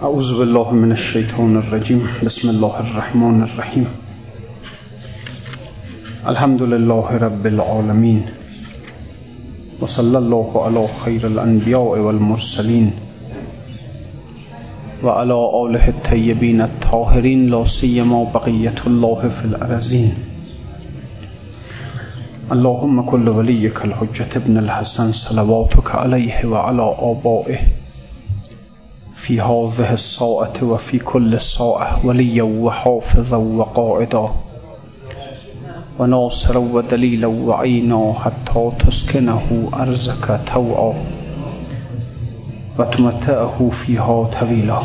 [0.00, 2.08] أعوذ بالله من الشيطان الرجيم.
[2.24, 3.86] بسم الله الرحمن الرحيم.
[6.26, 8.22] الحمد لله رب العالمين.
[9.80, 12.90] وصلى الله على خير الأنبياء والمرسلين.
[15.04, 20.14] وعلى آله الطيبين الطاهرين لا سيما بقية الله في الأرزين.
[22.52, 27.79] اللهم كل وليك الحجة ابن الحسن صلواتك عليه وعلى آبائه.
[29.20, 34.30] في هذه الساعة وفي كل ساعة وليا وحافظا وقائدا.
[35.98, 40.94] وناصرا ودليلا وعينا حتى تسكنه أرزك توعا.
[42.78, 44.82] وتمتعه فيها طويلا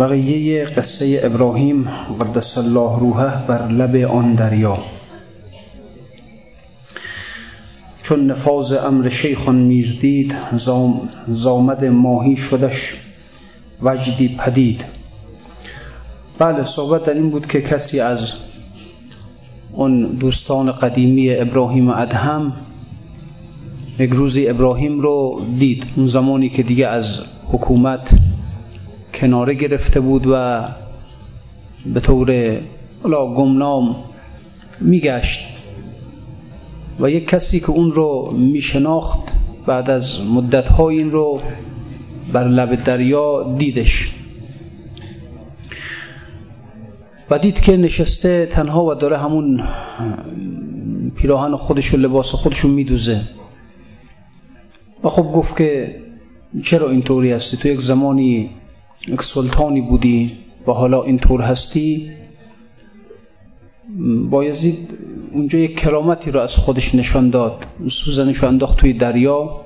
[0.00, 1.88] بقیه قصه ابراهیم
[2.20, 4.78] قدس الله روحه بر لب آن دریا.
[8.02, 12.96] چون نفاذ امر شیخان میردید زام زامد ماهی شدش
[13.82, 14.84] وجدی پدید.
[16.38, 18.32] بله صحبت در این بود که کسی از
[19.72, 22.52] اون دوستان قدیمی ابراهیم ادهم
[23.98, 25.84] یک روزی ابراهیم رو دید.
[25.96, 28.10] اون زمانی که دیگه از حکومت
[29.20, 30.64] کناره گرفته بود و
[31.86, 32.56] به طور
[33.36, 33.96] گمنام
[34.80, 35.40] میگشت
[37.00, 39.18] و یک کسی که اون رو میشناخت
[39.66, 41.40] بعد از مدتهای این رو
[42.32, 44.10] بر لب دریا دیدش.
[47.30, 49.62] و دید که نشسته تنها و داره همون
[51.16, 53.20] پیراهن خودش و لباس خودش رو میدوزه.
[55.04, 56.00] و خب گفت که
[56.62, 58.50] چرا اینطوری هستی؟ تو یک زمانی
[59.08, 62.10] یک سلطانی بودی و حالا اینطور هستی
[64.30, 64.88] بایزید
[65.32, 67.66] اونجا یک کرامتی رو از خودش نشان داد.
[67.88, 69.60] سوزنش انداخت توی دریا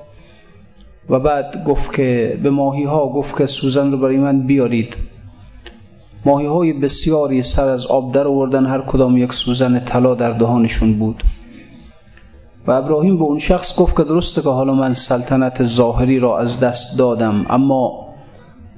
[1.09, 4.95] و بعد گفت که به ماهی ها گفت که سوزن رو برای من بیارید.
[6.25, 10.93] ماهی های بسیاری سر از آب در آوردن هر کدام یک سوزن طلا در دهانشون
[10.93, 11.23] بود.
[12.67, 16.59] و ابراهیم به اون شخص گفت که درسته که حالا من سلطنت ظاهری را از
[16.59, 18.04] دست دادم اما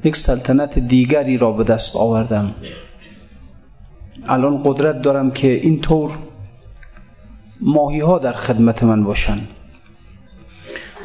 [0.07, 2.55] یک سلطنت دیگری را به دست آوردم.
[4.27, 6.11] الان قدرت دارم که اینطور
[7.61, 9.37] ماهی ها در خدمت من باشن.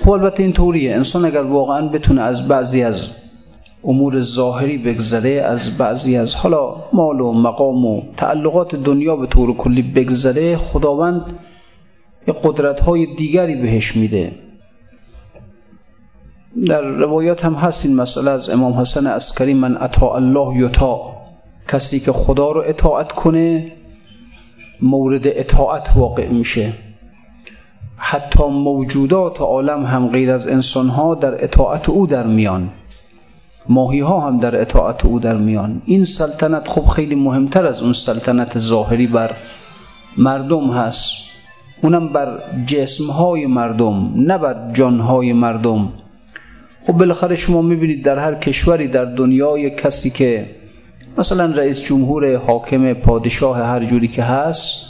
[0.02, 0.94] خب البته اینطوریه.
[0.94, 3.08] انسان اگر واقعا بتونه از بعضی از
[3.84, 9.56] امور ظاهری بگذره از بعضی از حالا مال و مقام و تعلقات دنیا به طور
[9.56, 11.38] کلی بگذره خداوند
[12.28, 14.32] یک قدرت های دیگری بهش میده.
[16.66, 21.12] در روایات هم هست این مسئله از امام حسن عسکری من اطاع الله یطاع.
[21.68, 23.72] کسی که خدا رو اطاعت کنه
[24.82, 26.72] مورد اطاعت واقع میشه.
[27.96, 32.68] حتی موجودات عالم هم غیر از انسان ها در اطاعت او در میان.
[33.68, 35.82] ماهی ها هم در اطاعت او در میان.
[35.84, 39.36] این سلطنت خب خیلی مهمتر از اون سلطنت ظاهری بر
[40.16, 41.12] مردم هست.
[41.82, 45.92] اونم بر جسم های مردم نه بر جان های مردم.
[46.86, 50.46] خب بالاخره شما می‌بینید در هر کشوری در دنیا کسی که
[51.18, 54.86] مثلا رئیس جمهور حاکم پادشاه هر جوری که هست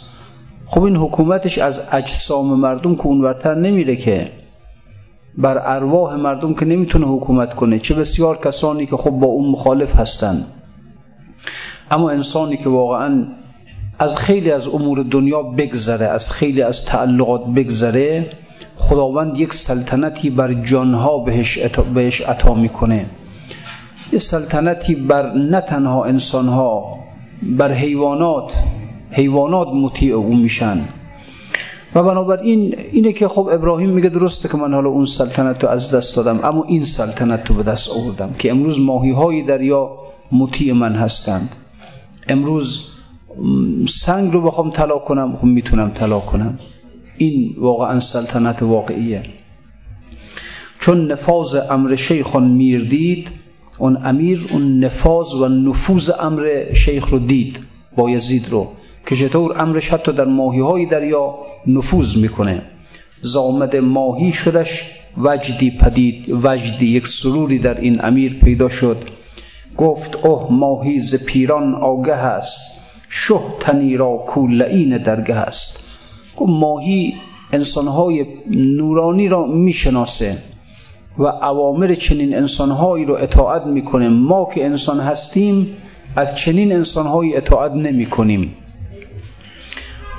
[0.66, 4.32] خب این حکومتش از اجسام مردم که اونورتر نمیره که
[5.38, 9.96] بر ارواح مردم که نمی‌تونه حکومت کنه چه بسیار کسانی که خب با اون مخالف
[9.96, 10.44] هستن.
[11.90, 13.24] اما انسانی که واقعا
[13.98, 18.30] از خیلی از امور دنیا بگذره از خیلی از تعلقات بگذره
[18.76, 23.06] خداوند یک سلطنتی بر جانها بهش عطا, بهش عطا می‌کنه.
[24.12, 26.98] یه سلطنتی بر نه تنها انسانها
[27.42, 28.52] بر حیوانات.
[29.10, 30.80] حیوانات مطیع او میشن.
[31.94, 35.94] و بنابراین اینه که خب ابراهیم میگه درسته که من حالا اون سلطنت رو از
[35.94, 39.90] دست دادم اما این سلطنت رو به دست آوردم که امروز ماهی های دریا
[40.32, 41.56] مطیع من هستند.
[42.28, 42.88] امروز
[43.88, 46.58] سنگ رو بخوام طلا کنم خب می‌تونم طلا کنم.
[47.18, 49.22] این واقعا سلطنت واقعیه.
[50.78, 53.28] چون نفاذ امر شیخان میر دید
[53.78, 57.58] اون امیر اون نفاذ و نفوذ امر شیخ رو دید
[57.96, 58.68] با یزید رو
[59.06, 61.34] که چطور امرش حتی در ماهی های دریا
[61.66, 62.62] نفوذ می‌کنه.
[63.20, 68.96] زامد ماهی شدش وجدی پدید وجدی یک سروری در این امیر پیدا شد.
[69.76, 75.81] گفت اوه ماهی ز پیران آگه است شه تنی را کولعین درگه است.
[76.40, 77.14] ماهی
[77.52, 80.38] انسانهای نورانی را می‌شناسه
[81.18, 84.08] و اوامر چنین انسانهایی رو اطاعت می‌کنه.
[84.08, 85.76] ما که انسان هستیم
[86.16, 88.54] از چنین انسانهایی اطاعت نمی کنیم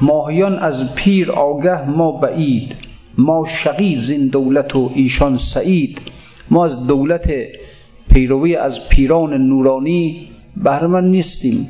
[0.01, 2.75] ماهیان از پیر آگه ما بعید.
[3.17, 6.01] ما شقی زین دولت و ایشان سعید.
[6.49, 7.33] ما از دولت
[8.09, 10.27] پیروی از پیران نورانی
[10.63, 11.69] بهرمند نیستیم.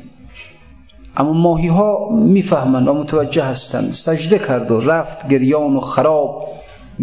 [1.16, 3.92] اما ماهی ها می‌فهمند و متوجه هستند.
[3.92, 6.48] سجده کرد و رفت گریان و خراب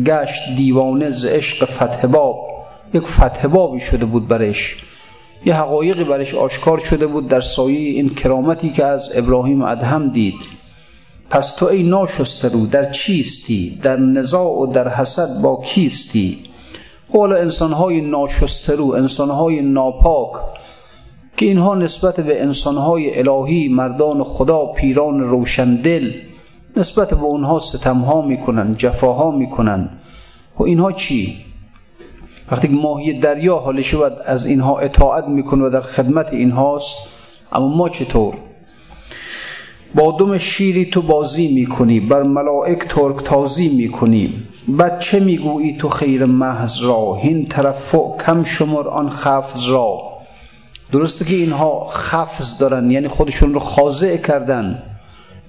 [0.05, 2.47] گشت دیوانه ز عشق فتح باب.
[2.93, 4.77] یک فتح بابی شده بود برش.
[5.45, 10.61] یه حقایقی برش آشکار شده بود در سایه این کرامتی که از ابراهیم ادهم دید.
[11.29, 16.39] پس تو ای ناشسته رو در چیستی؟ در نزاع و در حسد با کیستی؟
[17.13, 20.31] حالا انسانهای ناشسته رو انسانهای ناپاک
[21.37, 26.11] که اینها نسبت به انسانهای الهی مردان خدا پیران روشندل
[26.77, 29.89] نسبت به اونها ستمها می‌کنن جفاها می‌کنن.
[30.59, 31.37] و اینها چی؟
[32.51, 36.95] وقتی ماهی دریا حالش شود از اینها اطاعت می‌کنه و در خدمت اینهاست.
[37.51, 38.33] اما ما چطور؟
[39.95, 44.33] با دم شیری تو بازی می‌کنی بر ملائک ترک تازی می‌کنی.
[44.67, 50.10] بعد چه می‌گویی تو خیر محض را؟ هین ترفع کم شمر آن خفض را.
[50.91, 54.83] درسته که اینها خفض دارن یعنی خودشون رو خاضع کردن.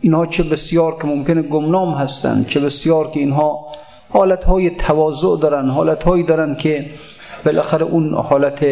[0.01, 3.67] اینها چه بسیار که ممکنه گمنام هستن چه بسیار که اینها
[4.11, 6.87] حالتهای تواضع دارن حالتهایی دارن که
[7.45, 8.65] بالاخره اون حالت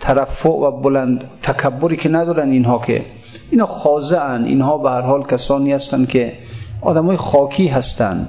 [0.00, 3.04] ترفع و بلند تکبری که ندارن اینها که
[3.50, 4.44] اینا خاضعن.
[4.44, 6.32] اینها به هر حال کسانی هستند که
[6.82, 8.28] آدمای خاکی هستند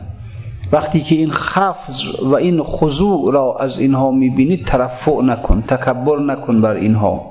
[0.71, 6.61] وقتی که این خفض و این خضوع را از اینها می‌بینید ترفع نکن تکبر نکن
[6.61, 7.30] بر اینها.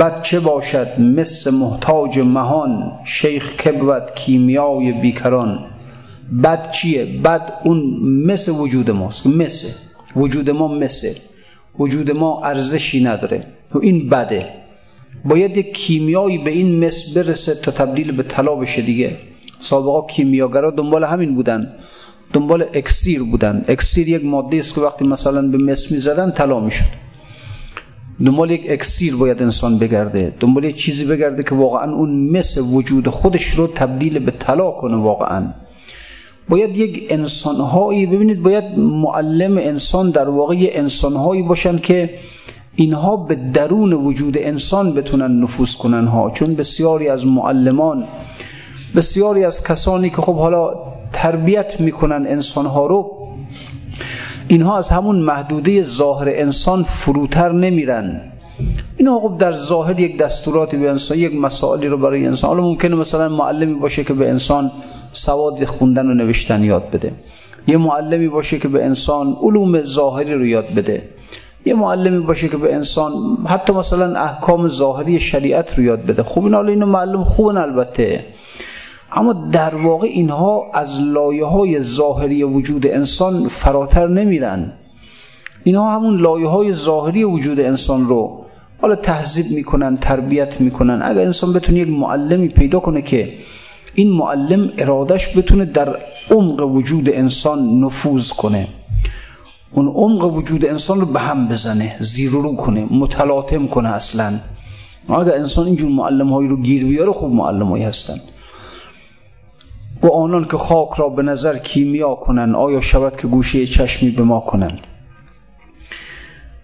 [0.00, 5.58] بد چه باشد مس محتاج مهان شیخ کبود کیمیای بیکران؟
[6.42, 7.78] بد چیه؟ بد اون
[8.26, 9.26] مس وجود ماست.
[9.26, 9.90] مس.
[10.16, 11.04] وجود ما مس.
[11.78, 13.46] وجود ما ارزشی نداره.
[13.74, 14.48] و این بده.
[15.24, 19.16] باید یک کیمیایی به این مس برسه تا تبدیل به طلا بشه دیگه.
[19.58, 21.72] سابقا کیمیاگرا دنبال همین بودن.
[22.32, 23.64] دنبال اکسیر بودن.
[23.68, 27.13] اکسیر یک ماده است که وقتی مثلا به مس می‌زدن طلا می‌شد.
[28.20, 33.08] دنبال یک اکسیر باید انسان بگرده دنبال یک چیزی بگرده که واقعا اون مس وجود
[33.08, 35.46] خودش رو تبدیل به طلا کنه واقعا.
[36.48, 42.10] باید یک انسانهایی ببینید باید معلم انسان در واقع انسانهایی باشن که
[42.76, 46.30] اینها به درون وجود انسان بتونن نفوذ کنن ها.
[46.30, 48.04] چون بسیاری از معلمان
[48.96, 50.74] بسیاری از کسانی که خب حالا
[51.12, 53.23] تربیت می‌کنن انسانها رو
[54.48, 58.20] اینها از همون محدوده ظاهر انسان فروتر نمیرن.
[58.96, 62.48] اینا خب در ظاهر یک دستوراتی به انسان یک مسائلی رو برای انسان.
[62.48, 64.70] حالا ممکنه مثلا معلمی باشه که به انسان
[65.12, 67.12] سواد خوندن و نوشتن یاد بده.
[67.66, 71.02] یه معلمی باشه که به انسان علوم ظاهری رو یاد بده.
[71.66, 73.12] یه معلمی باشه که به انسان
[73.46, 76.22] حتی مثلا احکام ظاهری شریعت رو یاد بده.
[76.22, 78.24] خوب این حالا اینو معلم خوبن البته.
[79.16, 84.72] اما در واقع اینها از لایه های ظاهری وجود انسان فراتر نمیرن.
[85.64, 88.44] اینها همون لایه های ظاهری وجود انسان رو
[88.82, 91.02] حالا تهذیب می‌کنن تربیت می‌کنن.
[91.04, 93.32] اگر انسان بتونه یک معلمی پیدا کنه که
[93.94, 95.96] این معلم ارادش بتونه در
[96.30, 98.68] عمق وجود انسان نفوذ کنه.
[99.72, 104.40] اون عمق وجود انسان رو به هم بزنه زیر رو کنه متلاطم کنه اصلا.
[105.08, 108.14] اگر انسان اینجور معلم هایی رو گیر بیاره خوب معلم هایی هستن.
[110.04, 114.22] و آنان که خاک را به نظر کیمیا کنن آیا شود که گوشه چشمی به
[114.22, 114.78] ما کنن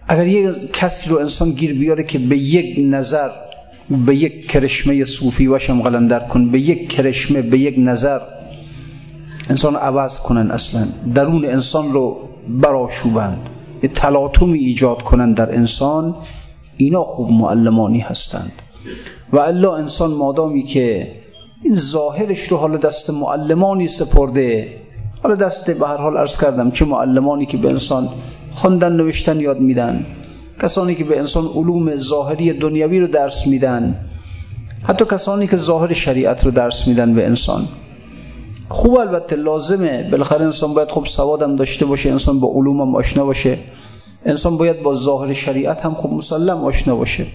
[0.07, 3.29] اگر یک کسی رو انسان گیر بیاره که به یک نظر
[4.05, 8.19] به یک کرشمه صوفی وشم قلندر کن به یک کرشمه به یک نظر
[9.49, 10.87] انسان عوض کنن اصلا.
[11.15, 12.17] درون انسان رو
[12.49, 13.49] براشوبند
[13.83, 16.15] یه تلاطمی ایجاد کنن در انسان.
[16.77, 18.51] اینا خوب معلمانی هستند.
[19.33, 21.11] و الله انسان مادامی که
[21.63, 24.67] این ظاهرش رو حالا دست معلمانی سپرده.
[25.23, 28.09] حالا دست به هر حال عرض کردم چه معلمانی که به انسان
[28.51, 30.05] خوندن نوشتن یاد میدن.
[30.61, 33.95] کسانی که به انسان علوم ظاهری دنیوی رو درس میدن.
[34.83, 37.67] حتی کسانی که ظاهر شریعت رو درس میدن به انسان.
[38.69, 40.09] خوب البته لازمه.
[40.11, 43.57] بالاخره انسان باید خوب سوادم داشته باشه انسان با علومم آشنا باشه.
[44.25, 47.25] انسان باید با ظاهر شریعت هم خوب مسلم آشنا باشه.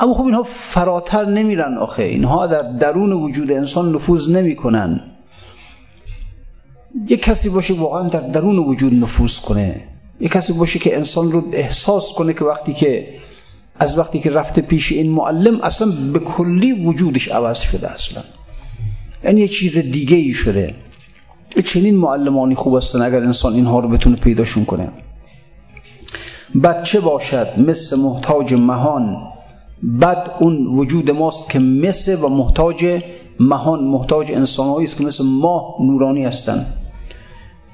[0.00, 2.02] اما خب اینها فراتر نمیرن آخه.
[2.02, 5.00] اینها در درون وجود انسان نفوذ نمی‌کنن.
[7.08, 9.80] یک کسی باشه واقعا در درون وجود نفوذ کنه.
[10.20, 13.14] یک کسی باشه که انسان رو احساس کنه که وقتی که
[13.80, 18.22] از وقتی که رفته پیش این معلم اصلا به کلی وجودش عوض شده اصلا.
[19.24, 20.74] یعنی یه چیز دیگه ای شده
[21.62, 24.88] چنین معلمانی خوب هستن اگر انسان اینها رو بتونه پیداشون کنه.
[26.62, 29.33] بچه باشد مثل محتاج مهان.
[30.00, 33.02] بد اون وجود ماست که مثل و محتاج
[33.40, 36.66] مهان محتاج انسانهایی است که مثل ماه نورانی هستند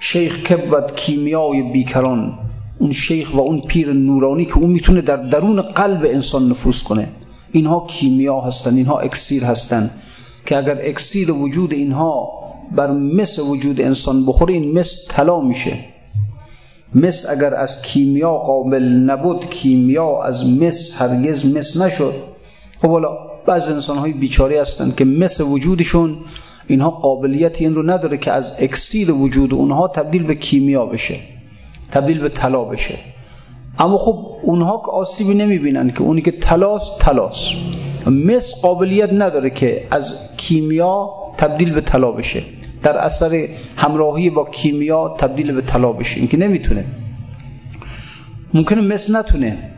[0.01, 2.39] شیخ کبود کیمیای بیکران
[2.79, 7.09] اون شیخ و اون پیر نورانی که اون می‌تونه در درون قلب انسان نفوذ کنه
[7.53, 9.91] اینها کیمیا هستند اینها اکسیر هستند
[10.47, 12.41] که اگر اکسیر وجود اینها
[12.77, 15.79] بر مس وجود انسان بخوره این مس طلا میشه
[16.95, 22.15] مس اگر از کیمیا قابل نبود کیمیا از مس هرگز مس نشد.
[22.83, 23.09] خب حالا
[23.47, 26.19] بعض انسان های بیچاری هستند که مس وجودشون
[26.67, 31.17] اینها قابلیت این رو نداره که از اکسیر وجود اونها تبدیل به کیمیا بشه
[31.91, 32.95] تبدیل به طلا بشه.
[33.79, 37.51] اما خب اونها که آسیبی نمی‌بینن که اونی که تلاس تلاس
[38.07, 42.43] مس قابلیت نداره که از کیمیا تبدیل به طلا بشه.
[42.83, 46.85] در اثر همراهی با کیمیا تبدیل به طلا بشه این که نمی‌تونه.
[48.55, 49.71] ممکنه مس نتونه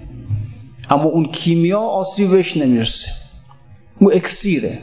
[0.90, 3.12] اما اون کیمیا آسیب بهش نمی‌رسه.
[3.99, 4.78] او اکسیره.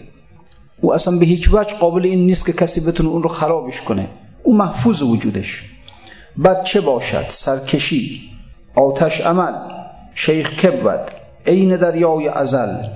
[0.82, 4.08] او اصلا به هیچ وجه قابل این نیست که کسی بتونه اون رو خرابش کنه.
[4.44, 5.64] او محفوظ وجودش.
[6.38, 8.22] بعد چه باشد؟ سرکشی
[8.76, 9.54] آتش عمل
[10.16, 11.00] شیخ کبود
[11.48, 12.88] عین دریای ازل.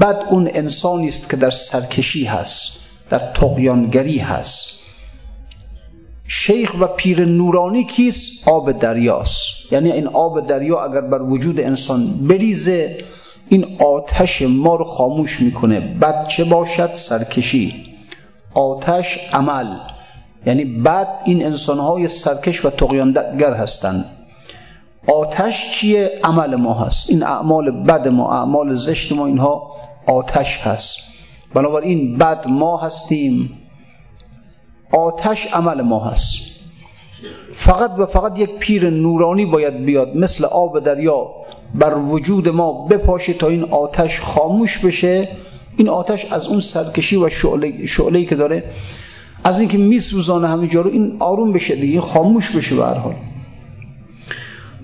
[0.00, 2.81] بد اون انسانی است که در سرکشی هست.
[3.12, 4.80] در تقیانگری هست.
[6.28, 9.72] شیخ و پیر نورانی کیست؟ آب دریاست.
[9.72, 12.98] یعنی این آب دریا اگر بر وجود انسان بریزه
[13.48, 15.80] این آتش ما رو خاموش می‌کنه.
[15.80, 17.84] بد چه باشد؟ سرکشی.
[18.54, 19.66] آتش عمل.
[20.46, 24.04] یعنی بد این انسانهای سرکش و تقیانگر هستند
[25.06, 27.10] آتش چیه؟ عمل ما هست.
[27.10, 29.72] این اعمال بد ما اعمال زشت ما اینها
[30.06, 31.12] آتش هست.
[31.54, 33.58] بنابراین بد ما هستیم.
[34.92, 36.52] آتش عمل ما هست.
[37.54, 41.26] فقط و فقط یک پیر نورانی باید بیاد مثل آب دریا
[41.74, 45.28] بر وجود ما بپاشه تا این آتش خاموش بشه.
[45.76, 47.28] این آتش از اون سرکشی و
[47.86, 48.64] شعله که داره
[49.44, 53.14] از اینکه میسوزانه همینجا رو این آروم بشه دیگه خاموش بشه به هر حال.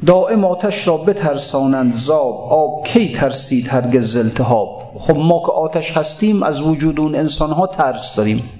[0.07, 6.43] دائم آتش را بترسانند زاب آب کی ترسید هرگز التهاب؟ خب ما که آتش هستیم
[6.43, 8.51] از وجود اون انسان ها ترس داریم.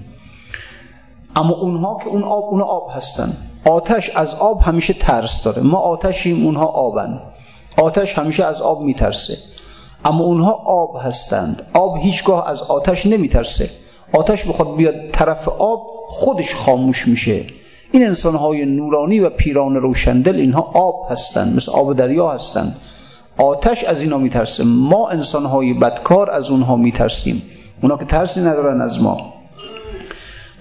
[1.35, 3.37] اما اونها که اون آب اون آب هستن.
[3.65, 5.61] آتش از آب همیشه ترس داره.
[5.61, 7.21] ما آتشیم اونها آبن.
[7.77, 9.37] آتش همیشه از آب میترسه.
[10.05, 11.67] اما اونها آب هستند.
[11.73, 13.69] آب هیچگاه از آتش نمیترسه.
[14.13, 17.45] آتش بخواد بیاد طرف آب خودش خاموش میشه.
[17.91, 22.75] این انسان های نورانی و پیران روشندل اینها آب هستند مثل آب دریا هستند.
[23.37, 24.63] آتش از اینا میترسه.
[24.63, 27.41] ما انسان های بدکار از اونها میترسیم.
[27.81, 29.33] اونا که ترسی ندارن از ما.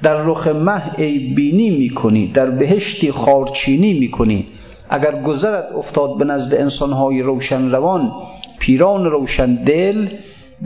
[0.03, 4.47] در رخ مه ای بینی می‌کنی در بهشتی خارچینی می‌کنی.
[4.91, 8.13] اگر گذرت افتاد به نزد انسان های روشن روان
[8.59, 10.09] پیران روشن دل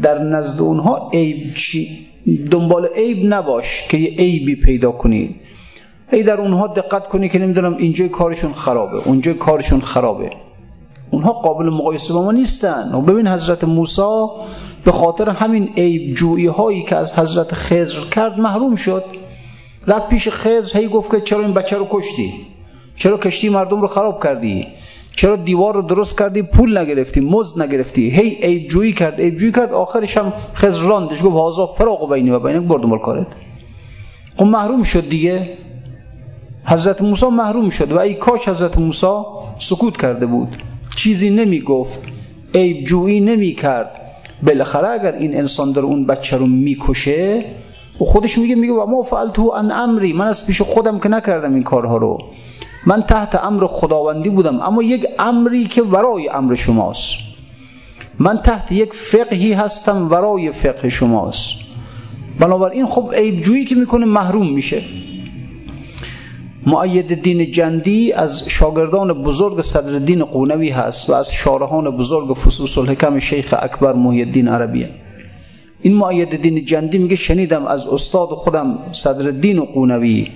[0.03, 1.55] در نزد اونها عیب
[2.51, 5.35] دنبال عیب نباش که یه عیبی پیدا کنی.
[6.13, 10.31] ای در اونها دقت کنی که نمی‌دونم اینجای کارشون خرابه اونجای کارشون خرابه.
[11.11, 12.95] اونها قابل مقایسه با ما نیستن.
[12.95, 14.27] و ببین حضرت موسی
[14.85, 19.05] به خاطر همین عیب جویی هایی که از حضرت خضر کرد محروم شد.
[19.87, 22.35] رفت پیش خضر هی گفت که چرا این بچه رو کشتی؟
[22.97, 24.67] چرا کشتی مردم رو خراب کردی؟
[25.17, 29.53] چرا دیوار رو درست کردی؟ پول نگرفتی مزد نگرفتی؟ هی عیب جویی کرد عیب جویی
[29.53, 29.73] کرد.
[29.73, 33.27] آخرش هم خضر راندش گفت هازا فراق بینی و بینک بردم کارت
[34.37, 35.49] اون محروم شد دیگه.
[36.65, 39.07] حضرت موسی محروم شد و ای کاش حضرت موسی
[39.59, 40.49] سکوت کرده بود.
[40.97, 42.01] چیزی نمی گفت
[42.55, 44.01] عیب جویی نمی کرد
[44.43, 47.45] بالاخره اگر این انسان در اون بچه رو می‌کشه
[48.01, 50.13] و خودش میگه میگه و ما فعلتو ان امری.
[50.13, 52.19] من از پیش خودم که نکردم این کارها رو.
[52.87, 57.15] من تحت امر خداوندی بودم اما یک امری که ورای امر شماست.
[58.19, 61.55] من تحت یک فقهی هستم ورای فقه شماست.
[62.39, 64.83] بنابراین خب عیب جویی که می‌کنه محروم میشه.
[66.67, 72.79] معید دین جندی از شاگردان بزرگ صدر دین قونوی هست و از شارحان بزرگ فصوص
[72.79, 74.91] الحکم شیخ اکبر محی الدین عربیه
[75.83, 80.29] این معید دین جندی میگه شنیدم از استاد خودم صدر دین قونوی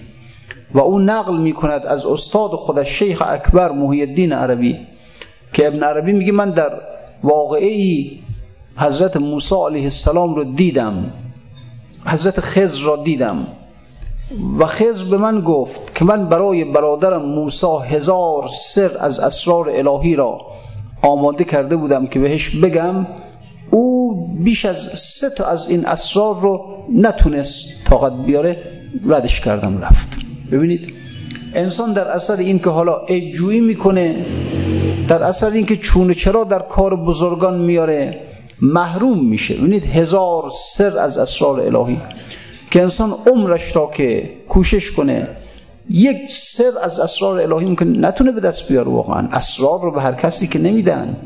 [0.74, 4.78] و او نقل می‌کند از استاد خودش شیخ اکبر محی الدین عربی
[5.52, 6.70] که ابن عربی میگه من در
[7.22, 8.18] واقعی
[8.76, 11.12] حضرت موسی علیه السلام رو دیدم
[12.06, 13.46] حضرت خضر را دیدم.
[14.58, 20.14] و خضر به من گفت که من برای برادرم موسی هزار سر از اسرار الهی
[20.14, 20.40] را
[21.02, 23.06] آماده کرده بودم که بهش بگم
[23.70, 24.14] او
[24.44, 26.64] بیش از سه تا از این اسرار رو
[26.94, 28.62] نتونست طاقت بیاره
[29.06, 30.08] ردش کردم رفت.
[30.52, 30.92] ببینید
[31.54, 34.16] انسان در اثر این که حالا اجویی می‌کنه
[35.08, 38.20] در اثر این که چونه چرا در کار بزرگان میاره
[38.62, 39.54] محروم میشه.
[39.54, 41.98] ببینید هزار سر از اسرار الهی.
[42.76, 45.28] که انسان عمرش را که کوشش کنه
[45.90, 49.28] یک سر از اسرار الهی ممکن نتونه به دست بیاره واقعا.
[49.32, 51.16] اسرار رو به هر کسی که نمیدن.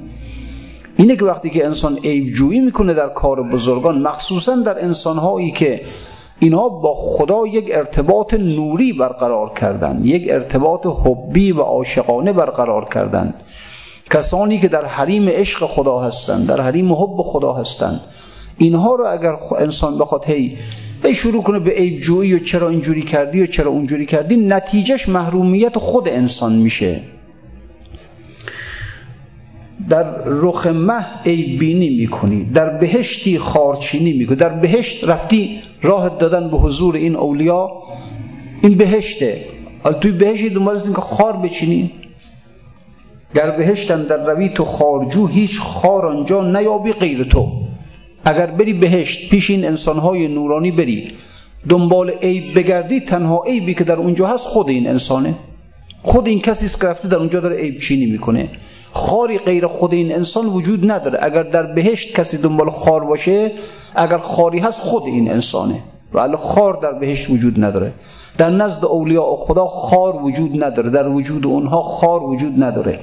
[0.96, 5.80] اینه که وقتی که انسان عیب جویی می‌کنه در کار بزرگان مخصوصا در انسانهایی که
[6.38, 13.34] اینها با خدا یک ارتباط نوری برقرار کردن یک ارتباط حبی و عاشقانه برقرار کردن.
[14.10, 18.00] کسانی که در حریم عشق خدا هستند در حریم حب خدا هستند
[18.58, 20.58] اینها رو اگر انسان بخواد هی
[21.04, 25.08] هی شروع کنه به عیب جویی و چرا اینجوری کردی و چرا اونجوری کردی نتیجهش
[25.08, 27.00] محرومیت خود انسان میشه.
[29.88, 36.50] در رخ مه عیب بینی می‌کنی در بهشتی خارچینی می‌کنی در بهشت رفتی راه دادن
[36.50, 37.82] به حضور این اولیا
[38.62, 39.40] این بهشته.
[39.82, 41.90] حالا توی بهشتی دنبال این که خار بچینی.
[43.34, 47.59] در بهشتن در روی تو خارجو هیچ خار آنجا نیابی غیر تو.
[48.24, 51.12] اگر بری بهشت پیش این انسانهای نورانی بری
[51.68, 55.34] دنبال عیب بگردی تنها عیبی که در اونجا هست خود این انسانه.
[56.02, 58.50] خود این کسی است که رفته در اونجا داره عیب چینی می‌کنه.
[58.92, 61.18] خاری غیر خود این انسان وجود نداره.
[61.22, 63.52] اگر در بهشت کسی دنبال خار باشه
[63.94, 65.82] اگر خاری هست خود این انسانه.
[66.12, 67.92] ولی خار در بهشت وجود نداره.
[68.38, 70.90] در نزد اولیاء خدا خار وجود نداره.
[70.90, 72.98] در وجود اونها خار وجود نداره.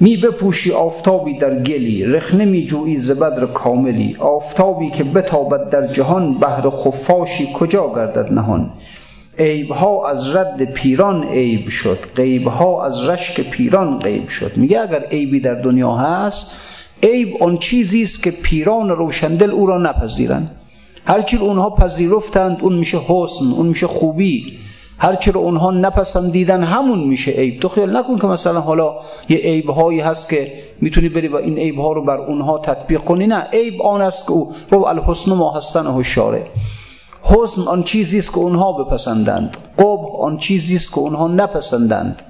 [0.00, 4.16] می بپوشی آفتابی در گلی رخنه می جویی زبدر کاملی.
[4.18, 8.70] آفتابی که بتابد در جهان بهر خفاشی کجا گردد نهان؟
[9.70, 11.98] ها از رد پیران عیب شد
[12.46, 14.56] ها از رشک پیران غیب شد.
[14.56, 16.60] میگه اگر عیبی در دنیا هست
[17.02, 20.50] عیب آن چیزی است که پیران روشندل او را نپذیرند.
[21.06, 24.58] هرچی اونها پذیرفتند اون میشه حسن اون میشه خوبی.
[24.98, 27.60] هرچی رو اونها نپسندیدن همون میشه عیب.
[27.60, 28.94] تو خیال نکن که مثلا حالا
[29.28, 33.00] یه عیب هایی هست که می‌تونی بری و این عیب ها رو بر اونها تطبیق
[33.00, 33.26] کنی.
[33.26, 36.46] نه عیب آن است که او رو الحسن ما حسن هشاره
[37.22, 39.56] حسن آن چیزی است که اونها بپسندند.
[39.78, 42.22] قبح آن چیزی است که اونها نپسندند.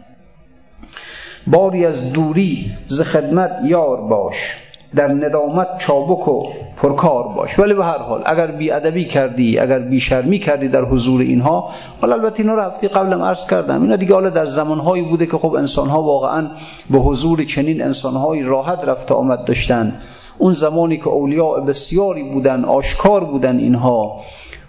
[1.47, 4.57] باری از دوری ز خدمت یار باش.
[4.97, 7.59] در ندامت چابک و پرکار باش.
[7.59, 11.71] ولی به هر حال اگر بی ادبی کردی اگر بی شرمی کردی در حضور اینها
[12.01, 13.83] حالا البته اینا رو هفته قبلم عرض کردم.
[13.83, 16.47] اینا دیگه حالا در زمانهایی بوده که خب انسانها واقعا
[16.91, 19.97] به حضور چنین انسانهایی راحت رفت آمد داشتن.
[20.39, 24.21] اون زمانی که اولیاء بسیاری بودن آشکار بودن اینها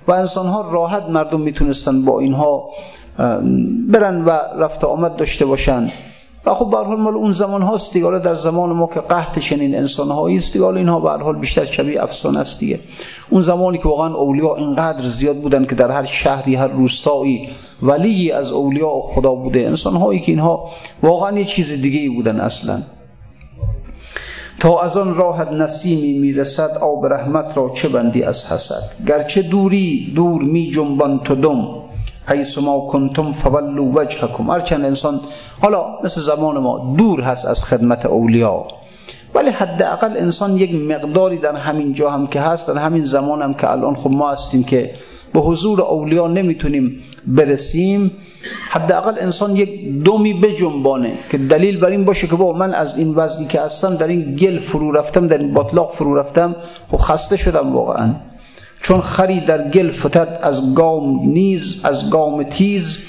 [0.08, 2.70] و انسانها راحت مردم می‌تونستن با اینها
[3.88, 5.92] برن و رفت آمد داشته باشند
[6.46, 8.20] و خب به حال مال اون زمان هاست دیگه.
[8.20, 10.66] در زمان ما که قحط چنین انسان هایی است دیگه.
[10.66, 12.80] اینها به حال بیشتر شبیه افسانه است دیگه.
[13.30, 17.50] اون زمانی که واقعا اولیا اینقدر زیاد بودن که در هر شهری هر روستایی
[17.82, 19.60] ولی از اولیا خدا بوده.
[19.60, 20.70] انسان هایی که اینها
[21.04, 22.82] واقعا یه چیز دیگه بودن اصلا.
[24.60, 30.12] تا از آن راحت نسیمی می‌رسد آب رحمت را چه بندی از حسد؟ گرچه دوری
[30.16, 31.85] دور می جنبان تو دم.
[32.28, 34.50] حیث ما کنتم فولو وجهکم.
[34.50, 35.20] هرچند انسان
[35.62, 38.66] حالا مثل زمان ما دور هست از خدمت اولیا
[39.36, 43.54] ولی حداقل انسان یک مقداری در همین جا هم که هست در همین زمان هم
[43.54, 44.92] که الان خب ما هستیم که
[45.34, 48.12] به حضور اولیا نمی‌تونیم برسیم
[48.70, 53.16] حداقل انسان یک دومی بجنبانه که دلیل بر این باشه که با من از این
[53.16, 56.56] وضعی که هستم در این گل فرو رفتم در این باطلاق فرو رفتم
[56.92, 58.16] خب خسته شدم واقعا.
[58.86, 63.04] چون خری در گل فتد از گام نیز از گام تیز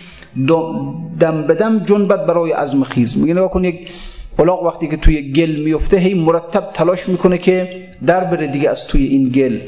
[1.20, 3.16] دم بدم جنبت برای عزم خیز.
[3.18, 3.88] میگه نگاه کن یک
[4.36, 8.86] بلاغ وقتی که توی گل میفته هی مرتب تلاش می‌کنه که در بره دیگه از
[8.88, 9.58] توی این گل.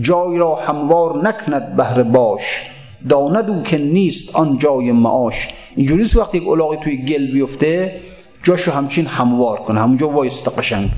[0.00, 2.70] جای را هموار نکند بهر باش.
[3.08, 5.48] داند که نیست آن جای معاش.
[5.76, 8.00] اینجوری وقتی یک الاغی توی گل بیفته
[8.42, 9.80] جاشو همچین هموار کنه.
[9.80, 10.90] همونجا وایسته قشنگ.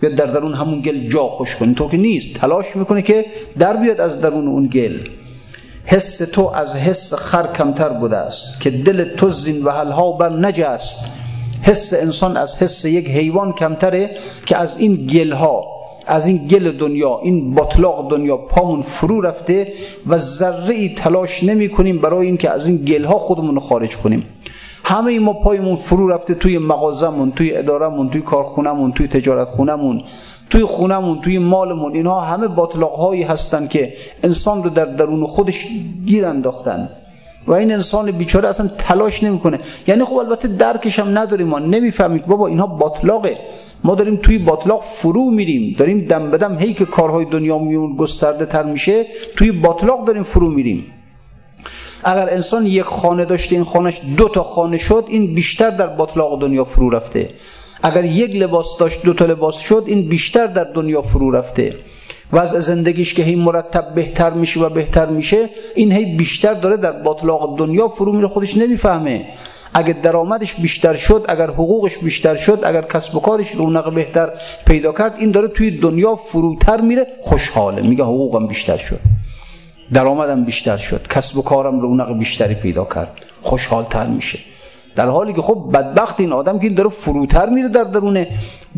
[0.00, 3.24] بیاد در درون همون گل جا خوش کنه تو که نیست تلاش می‌کنه که
[3.58, 4.98] در بیاد از درون اون گل.
[5.84, 10.28] حس تو از حس خر کمتر بوده است که دل تو زین و حلها بر
[10.28, 11.10] نجست
[11.62, 14.10] حس انسان از حس یک حیوان کمتره
[14.46, 15.64] که از این گل ها
[16.06, 19.72] از این گل دنیا این باطلاق دنیا پامون فرو رفته
[20.06, 24.24] و ذره ای تلاش نمی کنیم برای اینکه از این گل ها خودمون خارج کنیم.
[24.84, 30.02] همه ما پایمون فرو رفته توی مغازمون توی ادارمون توی کارخونمون توی تجارت خونمون
[30.50, 35.66] توی خونمون توی مالمون اینها همه باطلاق هایی هستن که انسان رو در درون خودش
[36.06, 36.88] گیر انداختن.
[37.46, 39.58] و این انسان بیچاره اصلا تلاش نمی‌کنه.
[39.86, 41.58] یعنی خب البته درکش هم نداریم ما.
[41.58, 43.36] نمی‌فهمیم بابا اینها باطلاقه.
[43.84, 45.76] ما داریم توی باطلاق فرو میریم.
[45.78, 50.50] داریم دم بدم هی که کارهای دنیا میون گسترده تر میشه توی باطلاق داریم فرو
[50.50, 50.86] میریم.
[52.04, 56.40] اگر انسان یک خانه داشته این خانهش دو تا خانه شد این بیشتر در باطلاق
[56.40, 57.30] دنیا فرو رفته.
[57.82, 61.74] اگر یک لباس داشت دو تا لباس شد این بیشتر در دنیا فرو رفته.
[62.32, 66.92] وضع زندگیش که هی مرتب بهتر میشه و بهتر میشه این هی بیشتر داره در
[66.92, 69.26] باطلاق دنیا فرو میره خودش نمی‌فهمه.
[69.74, 74.28] اگر درآمدش بیشتر شد اگر حقوقش بیشتر شد اگر کسب و کارش رونق بهتر
[74.66, 77.82] پیدا کرد این داره توی دنیا فروتر میره خوشحاله.
[77.82, 79.00] میگه حقوقم بیشتر شد.
[79.92, 81.06] درآمدم بیشتر شد.
[81.10, 83.12] کسب و کارم رونق بیشتری پیدا کرد.
[83.42, 84.38] خوشحالتر میشه.
[84.96, 88.26] در حالی که خب بدبخت این آدم که این داره فروتر میره در درون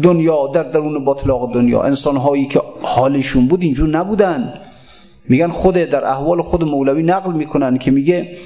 [0.03, 1.83] دنیا در درون باطلاق دنیا.
[1.83, 4.53] انسان هایی که حالشون بود اینجور نبودن.
[5.29, 8.37] میگن خود در احوال خود مولوی نقل می‌کنن که میگه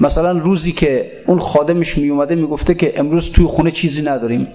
[0.00, 4.46] مثلا روزی که اون خادمش میومده می‌گفته که امروز توی خونه چیزی نداریم.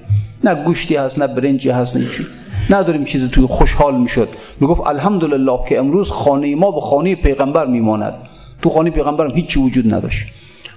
[0.43, 2.25] نه گوشتی هست نه برنجی هست نه چی
[2.69, 4.29] نداریم چیزی توی خوشحال می‌شد.
[4.59, 8.13] می‌گفت الحمدلله که امروز خانه ما به خانه پیغمبر میماند.
[8.61, 10.27] تو خانه پیغمبرم هیچی وجود نداشت.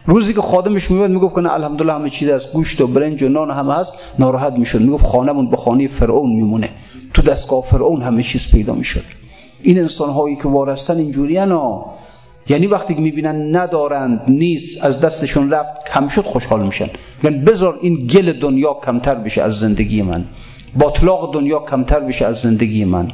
[0.06, 3.28] روزی که خادمش میاد می‌گفت که نه الحمدلله همه چیز از گوشت و برنج و
[3.28, 3.92] نان همه هست.
[4.18, 4.80] ناراحت می‌شد.
[4.80, 6.70] می‌گفت خانهمون به خانه فرعون میمونه.
[7.14, 9.04] تو دستگاه فرعون همه چیز پیدا می‌شد.
[9.62, 11.34] این انسان هایی که وارستن اینجوری
[12.48, 16.88] یعنی وقتی که می‌بینن ندارند نیست از دستشون رفت کم شد خوشحال میشن.
[17.24, 20.24] یعنی بذار این گل دنیا کمتر بشه از زندگی من.
[20.78, 23.12] باطلاق دنیا کمتر بشه از زندگی من.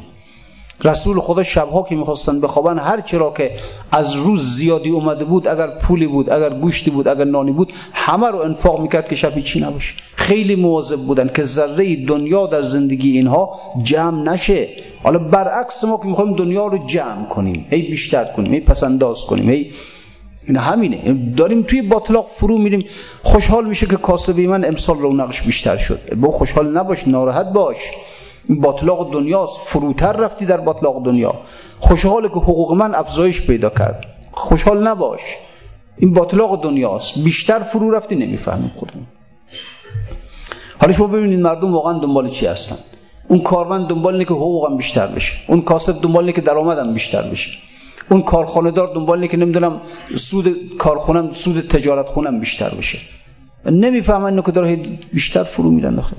[0.83, 3.51] رسول خدا شبها که می‌خواستن بخوابن هر چرا که
[3.91, 8.27] از روز زیادی اومده بود اگر پولی بود اگر گوشتی بود اگر نانی بود همه
[8.27, 9.93] رو انفاق می‌کرد که شب چی نباشه.
[10.15, 14.67] خیلی مواظب بودن که ذره دنیا در زندگی اینها جمع نشه.
[15.03, 19.49] حالا برعکس ما که می‌خوایم دنیا رو جمع کنیم هی بیشتر کنیم هی پسنداز کنیم
[19.49, 19.71] هی
[20.49, 21.13] این همینه.
[21.37, 22.85] داریم توی باطلاق فرو میریم.
[23.23, 26.15] خوشحال میشه که کاسبی من امسال رونقش بیشتر شد.
[26.15, 27.77] با خوشحال نباش ناراحت باش.
[28.49, 29.59] این باطلاق دنیاست.
[29.59, 31.33] فروتر رفتی در باطلاق دنیا.
[31.79, 34.05] خوشحال که حقوق من افزایش پیدا کرد.
[34.31, 35.21] خوشحال نباش.
[35.97, 37.19] این باطلاق دنیاست.
[37.23, 39.05] بیشتر فرو رفتی نمی‌فهمیم خودمون.
[40.81, 42.75] حالا شما ببینید مردم واقعا دنبال چی هستن.
[43.27, 45.33] اون کارمند دنبال اینه که حقوقم بیشتر بشه.
[45.47, 47.51] اون کاسب دنبال اینه که درآمدم بیشتر بشه.
[48.09, 49.81] اون کارخانه دار دنبال اینه که نمی‌دونم
[50.15, 52.99] سود کارخونم سود تجارت خونم بیشتر بشه
[53.65, 54.75] نمی‌فهمن که داره
[55.13, 56.15] بیشتر فرو میرن داخل.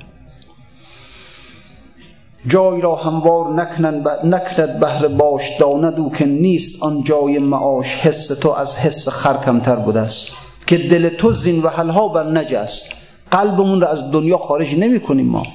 [2.47, 7.97] جای را هموار نکنن نکند بهر باش داند او که نیست آن جای معاش.
[7.97, 10.37] حس تو از حس خر کمتر بوده است.
[10.67, 12.93] که دل تو زین و حلها بر نجست.
[13.31, 15.47] قلبمون را از دنیا خارج نمی کنیم ما.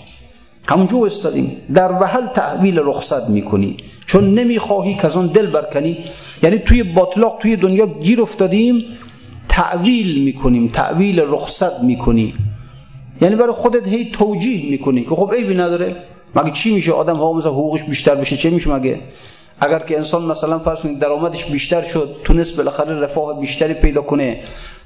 [0.68, 1.58] همونجا استادیم.
[1.74, 3.78] در وحل تحویل رخصت می‌کنی.
[4.06, 5.98] چون نمی‌خواهی که از آن دل برکنی.
[6.44, 8.86] یعنی توی باطلاق توی دنیا گیر افتادیم
[9.50, 12.34] تعویل می‌کنیم تعویل رخصت می‌کنی.
[13.22, 15.96] یعنی برای خودت هی توجیه می‌کنی که خب عیبی نداره.
[16.36, 18.38] مگه چی میشه؟ آدم ها مثلا حقوقش بیشتر بشه.
[18.38, 19.00] چه میشه مگه؟
[19.62, 24.40] اگر که انسان مثلا فرض کنید درآمدش بیشتر شد تونست بالاخره رفاه بیشتری پیدا کنه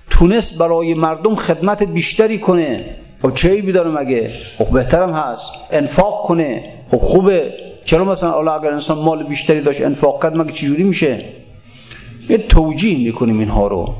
[0.09, 5.51] تونست برای مردم خدمت بیشتری کنه خب چه ایبی داره مگه خب بهترم هست.
[5.71, 6.63] انفاق کنه.
[6.91, 7.53] خب خوبه.
[7.85, 11.23] چرا مثلا الله اگر انسان مال بیشتری داشت انفاق کرد مگه چجوری میشه؟
[12.29, 13.93] یه توجیه می‌کنیم اینها رو.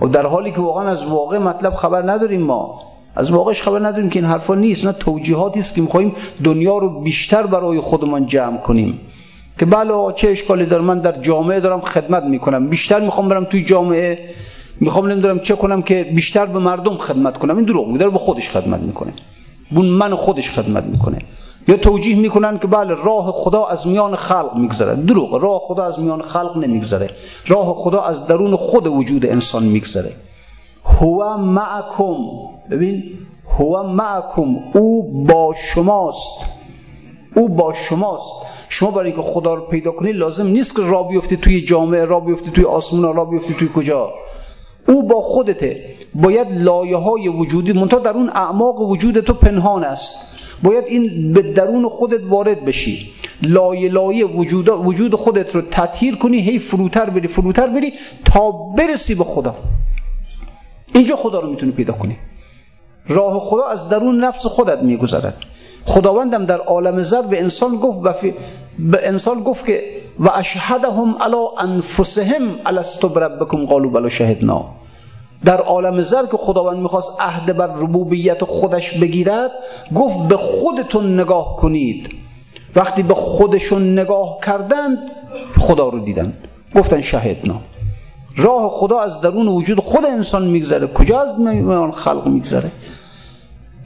[0.00, 2.80] خب در حالی که واقعا از واقع مطلب خبر نداریم ما.
[3.16, 4.86] از واقعش خبر نداریم که این حرفا نیست.
[4.86, 6.12] نه توجیهاتی است که می‌خوایم
[6.44, 9.00] دنیا رو بیشتر برای خودمان جمع کنیم.
[9.58, 12.68] که بله چه اشکالی داره؟ من در جامعه دارم خدمت می‌کنم.
[12.68, 14.18] بیشتر می‌خوام برم توی جامعه.
[14.80, 17.56] می‌خوام نمی‌دونم چه کنم که بیشتر به مردم خدمت کنم.
[17.56, 19.12] این دروغ میگه به خودش خدمت می‌کنه.
[19.70, 21.18] بون من خودش خدمت می‌کنه.
[21.68, 24.94] یا توجیه می‌کنن که بله راه خدا از میان خلق میگذره.
[24.94, 27.10] دروغ راه خدا از میان خلق نمیگذره.
[27.46, 30.12] راه خدا از درون خود وجود انسان میگذره.
[30.84, 32.16] هو معکم.
[32.70, 33.04] ببین
[33.58, 34.56] هو معکم.
[34.74, 36.44] او با شماست.
[37.34, 38.46] او با شماست.
[38.68, 42.20] شما برای اینکه خدا رو پیدا کنید لازم نیست که را بیفتی توی جامعه را
[42.20, 44.10] بیفتی توی آسمون را بیفتی توی کجا.
[44.88, 45.94] او با خودته.
[46.14, 50.36] باید لایه های وجودی منتها در اون اعماق وجود تو پنهان است.
[50.62, 53.12] باید این به درون خودت وارد بشی.
[53.42, 57.92] لایه لایه وجود, وجود خودت رو تطهیر کنی هی فروتر بری فروتر بری
[58.24, 59.54] تا برسی به خدا.
[60.94, 62.16] اینجا خدا رو می‌تونی پیدا کنی.
[63.08, 65.34] راه خدا از درون نفس خودت میگذرد.
[65.86, 68.22] خداوندم در عالم زر به انسان گفت
[68.78, 69.82] به انسان گفت که
[70.18, 74.64] و اشهدهم علی انفسهم الستو بربکم قالوا بلا شهدنا.
[75.44, 79.50] در عالم زر که خداوند می‌خواست عهد بر ربوبیت خودش بگیرد
[79.94, 82.10] گفت به خودتون نگاه کنید.
[82.76, 84.98] وقتی به خودشون نگاه کردند
[85.58, 86.32] خدا رو دیدن
[86.76, 87.54] گفتن شهدنا.
[88.36, 90.86] راه خدا از درون وجود خود انسان میگذره.
[90.86, 92.70] کجا از میان خلق میگذره؟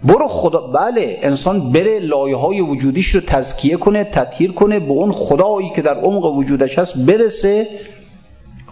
[0.05, 5.13] برو خدا بله انسان بره لایه های وجودیش رو تزکیه کنه تطهیر کنه به اون
[5.13, 7.69] خدایی که در عمق وجودش هست برسه.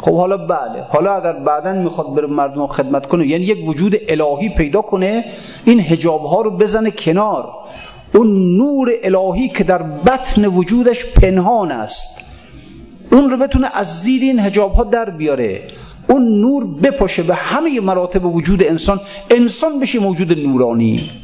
[0.00, 4.48] خب حالا بله حالا اگر بعدا می‌خواد بره مردم خدمت کنه یعنی یک وجود الهی
[4.48, 5.24] پیدا کنه
[5.64, 7.48] این هجاب ها رو بزنه کنار.
[8.14, 12.20] اون نور الهی که در بطن وجودش پنهان است
[13.12, 15.62] اون رو بتونه از زیر این هجاب ها در بیاره.
[16.08, 21.21] اون نور بپاشه به همه مراتب وجود انسان انسان بشه موجود نورانی.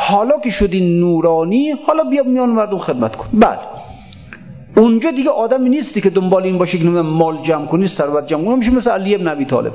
[0.00, 3.28] حالا که شدی نورانی حالا بیا میان مردم خدمت کن.
[3.32, 3.58] بله
[4.76, 8.56] اونجا دیگه آدمی نیستی که دنبال این باشه که مال جمع کنی ثروت جمع کنی.
[8.56, 9.72] میشه مثل علی ابن طالب.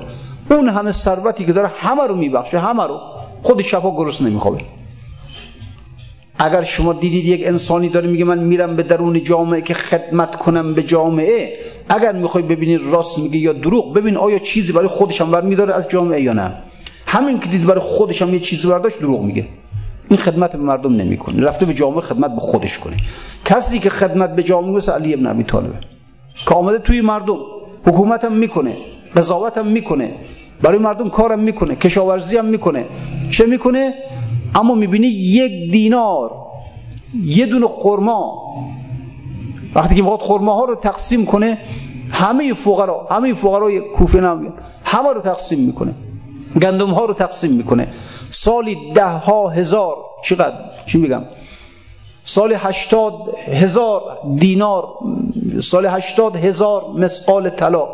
[0.51, 2.99] اون همه ثروتی که داره همه رو میبخشه همه رو.
[3.41, 4.61] خود شفا گرس نمیخوابه.
[6.39, 10.73] اگر شما دیدید یک انسانی داره میگه من میرم به درون جامعه که خدمت کنم
[10.73, 11.57] به جامعه
[11.89, 15.89] اگر می‌خوای ببینید راست میگه یا دروغ ببین آیا چیزی برای خودش هم میداره از
[15.89, 16.51] جامعه یا نه.
[17.07, 19.47] همین که دید برای خودش هم یه چیزی برداشت دروغ میگه.
[20.13, 21.43] این خدمت به مردم نمی‌کنه.
[21.43, 22.97] رفته به جامعه خدمت به خودش کنه.
[23.45, 25.73] کسی که خدمت به جامعه مثل علی ابن ابی طالب
[26.47, 27.37] که آمده توی مردم.
[27.85, 28.73] حکومت هم می‌کنه.
[29.15, 30.15] قضاوت هم می‌کنه.
[30.61, 31.75] برای مردم کارم می‌کنه.
[31.75, 32.85] کشاورزی هم می‌کنه.
[33.31, 33.93] چه می‌کنه؟
[34.55, 36.31] اما می‌بینی یک دینار
[37.23, 38.33] یه دونه خرما
[39.75, 41.57] وقتی که می‌خواد خرماها رو تقسیم کنه
[42.11, 44.53] همه فقرا همه فقرای کوفه نمیان
[44.85, 45.93] همه رو تقسیم می‌کنه.
[46.61, 47.87] گندم ها رو تقسیم می‌کنه.
[48.33, 49.95] سالی ده ها هزار.
[50.23, 51.21] چقدر؟ چی میگم؟
[52.23, 53.13] سال هشتاد
[53.47, 54.01] هزار
[54.35, 54.87] دینار.
[55.59, 57.87] سال هشتاد هزار مسقال طلا.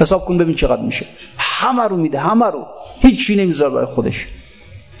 [0.00, 1.06] حساب کن ببین چقدر میشه.
[1.38, 2.66] همه رو میده همه رو.
[3.00, 4.28] هیچی نمیذار برای خودش.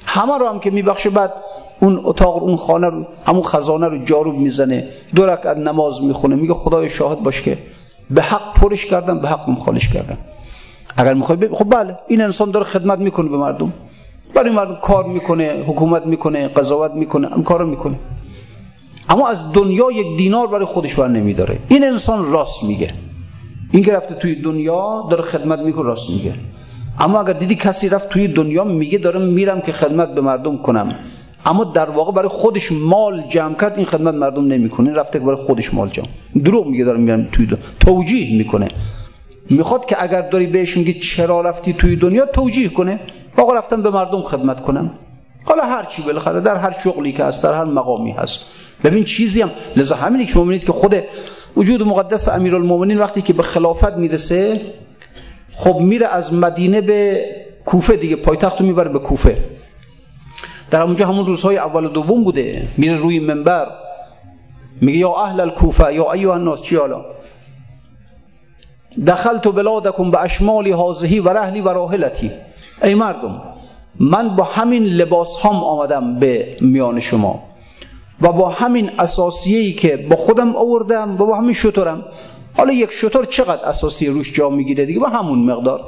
[0.06, 1.32] همه رو هم که میبخشه بعد
[1.80, 6.34] اون اتاق اون خانه رو همون خزانه رو جارو می‌زنه دو رکعت نماز می‌خونه.
[6.34, 7.58] میگه خدای شاهد باش که
[8.10, 10.18] به حق پرش کردم به حق خالش کردم.
[10.96, 13.72] اگر می‌خوای خب بله این انسان داره خدمت می‌کنه به مردم.
[14.34, 17.94] برای مردم کار می‌کنه حکومت می‌کنه قضاوت می‌کنه هم کارو می‌کنه.
[19.08, 21.58] اما از دنیا یک دینار برای خودش بر نمیداره.
[21.68, 22.90] این انسان راست میگه.
[23.72, 26.32] این که رفته توی دنیا داره خدمت می‌کنه راست میگه.
[27.00, 30.94] اما اگر دیدی کسی رفت توی دنیا میگه دارم میرم که خدمت به مردم کنم.
[31.46, 34.92] اما در واقع برای خودش مال جمع کرد این خدمت مردم نمی‌کنه.
[34.92, 36.06] رفته که برای خودش مال جمع.
[36.44, 38.68] دروغ میگه دارم میرم توی دنیا توجیه می‌کنه.
[39.50, 43.00] می‌خواد که اگر داری بهش میگه چرا رفتی توی دنیا توجیه کنه.
[43.36, 44.90] آقا رفتم به مردم خدمت کنم.
[45.44, 48.44] حالا هر چی بالاخره در هر شغلی که هست در هر مقامی هست.
[48.84, 50.96] ببین چیزی هم لذا همینی که شما می‌بینید که خود
[51.56, 54.60] وجود مقدس امیرالمومنین وقتی که به خلافت می‌رسه
[55.54, 57.24] خب میره از مدینه به
[57.64, 59.36] کوفه دیگه پایتخت رو می‌بره به کوفه.
[60.70, 62.68] در اونجا همون روزهای اول و دوم بوده.
[62.78, 63.66] میره روی منبر.
[64.80, 67.04] میگه یا اهل الکوفه یا ایها الناس چی حالا؟
[69.06, 72.30] دخلت بلادکم به اشمال حاضهی و رحلی و راحلتی.
[72.82, 73.42] ای مردم
[74.00, 77.42] من با همین لباس هم آمدم به میان شما
[78.22, 82.04] و با همین اساسیهی که با خودم آوردم و با همین شطورم.
[82.56, 85.80] حالا یک شطور چقدر اساسی روش جا می‌گیره دیگه؟ با همون مقدار.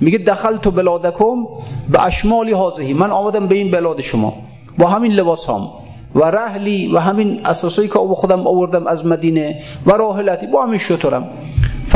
[0.00, 1.44] میگه دخل تو بلادکم
[1.88, 4.34] به اشمالی حاضهی من آمدم به این بلاد شما.
[4.78, 5.68] با همین لباس هم
[6.14, 10.46] و رحلی و همین اساسایی که با خودم آوردم از مدینه و راحلتی.
[10.46, 11.28] با همین شطورم.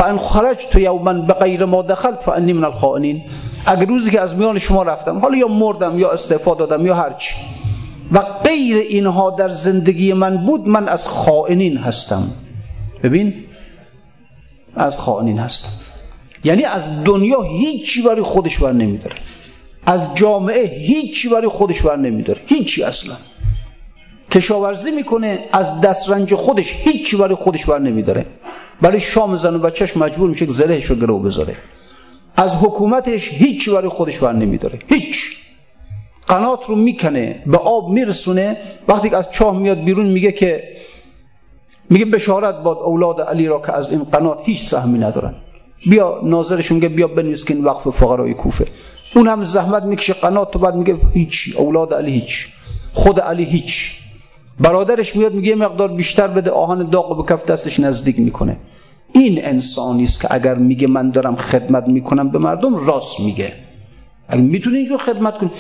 [0.00, 3.22] فان خرجت یوما بغیر ما دخلت فانی من الخائنین.
[3.66, 7.34] اگر روزی که از میان شما رفتم حالا یا مردم یا استعفا دادم یا هرچی.
[8.12, 12.22] و غیر اینها در زندگی من بود من از خائنین هستم.
[13.02, 13.34] ببین
[14.76, 15.70] از خائنین هستم.
[16.44, 19.16] یعنی از دنیا هیچی برای خودش بر نمیداره.
[19.86, 22.40] از جامعه هیچی برای خودش بر نمیداره.
[22.46, 23.14] هیچی اصلا.
[24.30, 28.26] کشاورزی می‌کنه از دسترنج خودش هیچی برای خودش بر نمیداره.
[28.80, 31.56] برای شام زن و بچهش مجبور میشه که زلهش رو گرو بذاره.
[32.36, 34.78] از حکومتش هیچی برای خودش بر نمیداره.
[34.88, 35.36] هیچ.
[36.26, 38.56] قنات رو می‌کنه به آب میرسونه.
[38.88, 40.62] وقتی که از چاه میاد بیرون میگه که
[41.90, 45.34] میگه بشارت باد اولاد علی را که از این قنات هیچ سهمی ندارن.
[45.90, 48.66] بیا ناظرشون میگه بیا بنویس که این وقف فقرای کوفه.
[49.14, 51.56] اون هم زحمت می‌کشه قنات تو بعد میگه هیچ.
[51.56, 52.48] اولاد علی هیچ.
[52.92, 54.00] خود علی هیچ.
[54.60, 58.56] برادرش میاد میگه مقدار بیشتر بده آهن داغ به کف دستش نزدیک می‌کنه.
[59.12, 63.52] این انسانی است که اگر میگه من دارم خدمت می‌کنم به مردم راست میگه.
[64.28, 65.50] اگر می‌تونه اینجور خدمت کنه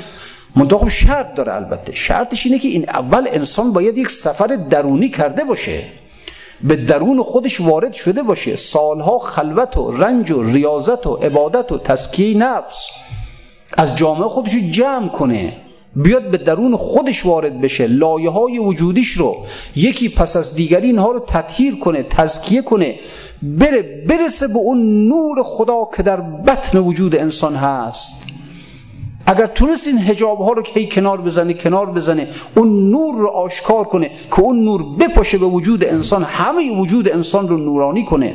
[0.68, 1.94] خب شرط داره البته.
[1.94, 5.82] شرطش اینه که این اول انسان باید یک سفر درونی کرده باشه.
[6.62, 8.56] به درون خودش وارد شده باشه.
[8.56, 12.88] سالها خلوت و رنج و ریاضت و عبادت و تسکیه نفس
[13.78, 15.52] از جامعه خودش جمع کنه.
[15.96, 19.36] بیاد به درون خودش وارد بشه لایه های وجودیش رو
[19.76, 22.94] یکی پس از دیگری اینها رو تطهیر کنه تزکیه کنه
[23.42, 28.26] بره برسه به اون نور خدا که در بطن وجود انسان هست.
[29.26, 33.84] اگر تونست این حجاب ها رو که کنار بزنه کنار بزنه اون نور رو آشکار
[33.84, 38.34] کنه که اون نور بپاشه به وجود انسان همه وجود انسان رو نورانی کنه.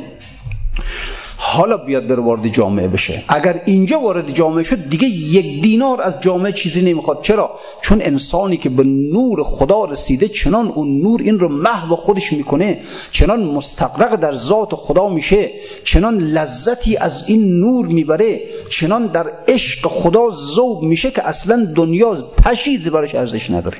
[1.48, 3.24] حالا بیاد بر وارد جامعه بشه.
[3.28, 7.22] اگر اینجا وارد جامعه شد دیگه یک دینار از جامعه چیزی نمی‌خواد.
[7.22, 7.50] چرا؟
[7.82, 12.78] چون انسانی که به نور خدا رسیده چنان اون نور این رو محو خودش می‌کنه
[13.10, 15.50] چنان مستقرق در ذات خدا میشه
[15.84, 22.14] چنان لذتی از این نور می‌بره چنان در عشق خدا ذوب میشه که اصلا دنیا
[22.44, 23.76] پشیزی براش ارزش نداره.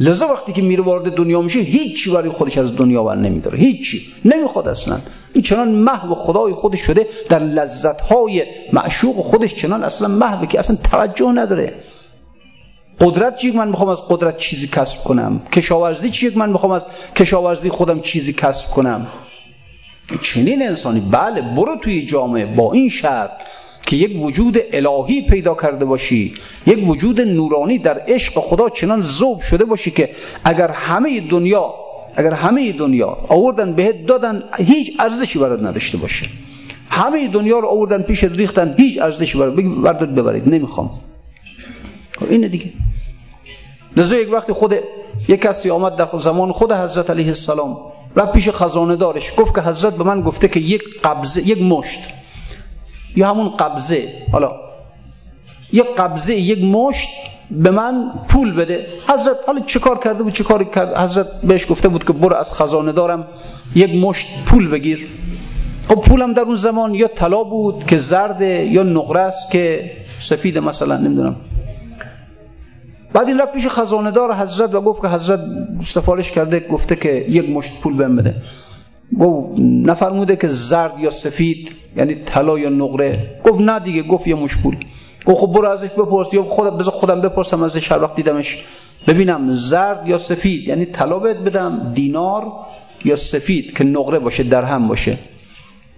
[0.00, 4.12] لذا وقتی که میره وارد دنیا میشه هیچی برای خودش از دنیا ور نمیداره هیچی.
[4.24, 4.98] نمی‌خواد اصلا.
[5.32, 10.76] این چنان محو خدای خودش شده در لذتهای معشوق خودش چنان اصلا محو که اصلا
[10.90, 11.74] توجه نداره.
[13.00, 15.42] قدرت چی؟ من می‌خوام از قدرت چیزی کسب کنم.
[15.52, 19.06] کشاورزی چی؟ من می‌خوام از کشاورزی خودم چیزی کسب کنم.
[20.22, 21.00] چنین انسانی.
[21.00, 23.30] بله برو توی جامعه با این شرط.
[23.86, 26.34] که یک وجود الهی پیدا کرده باشی
[26.66, 30.10] یک وجود نورانی در عشق خدا چنان ذوب شده باشی که
[30.44, 31.74] اگر همه دنیا
[32.16, 36.26] اگر همه دنیا آوردن بهت دادن هیچ ارزشی برات نداشته باشه.
[36.90, 40.90] همه دنیا رو آوردن پیش ریختن هیچ ارزشی برات بردار ببرید نمی‌خوام.
[42.18, 42.72] خب اینه دیگه.
[43.96, 44.74] لذا یک وقتی خود
[45.28, 47.76] یک کسی آمد در زمان خود حضرت علیه السلام
[48.16, 52.00] و پیش خزانه دارش گفت که حضرت به من گفته که یک قبضه یک مشت
[53.16, 54.50] یا همون قبضه حالا
[55.72, 57.08] یک قبضه یک مشت
[57.50, 61.70] به من پول بده حضرت حالا چه کار کرده بود چه کار کرد حضرت بهش
[61.70, 63.26] گفته بود که برو از خزانه دارم
[63.74, 65.08] یک مشت پول بگیر
[65.88, 70.58] خب پولم در اون زمان یا طلا بود که زرده یا نقره است که سفید
[70.58, 71.36] مثلا نمی‌دونم
[73.12, 75.40] بعد این رفت پیش خزانه دار حضرت و گفت که حضرت
[75.84, 78.34] سفارش کرده گفته که یک مشت پول بهم بده
[79.20, 83.40] گفت نفرموده که زرد یا سفید یعنی طلا یا نقره.
[83.44, 84.76] گفت نه دیگه گفت یه مشکول.
[85.26, 88.64] گفت خب برو ازش بپرس یا خودم بذار خودم بپرسم ازش هر وقت دیدمش.
[89.06, 92.52] ببینم زرد یا سفید یعنی طلا بهت بدم دینار
[93.04, 95.18] یا سفید که نقره باشه درهم باشه.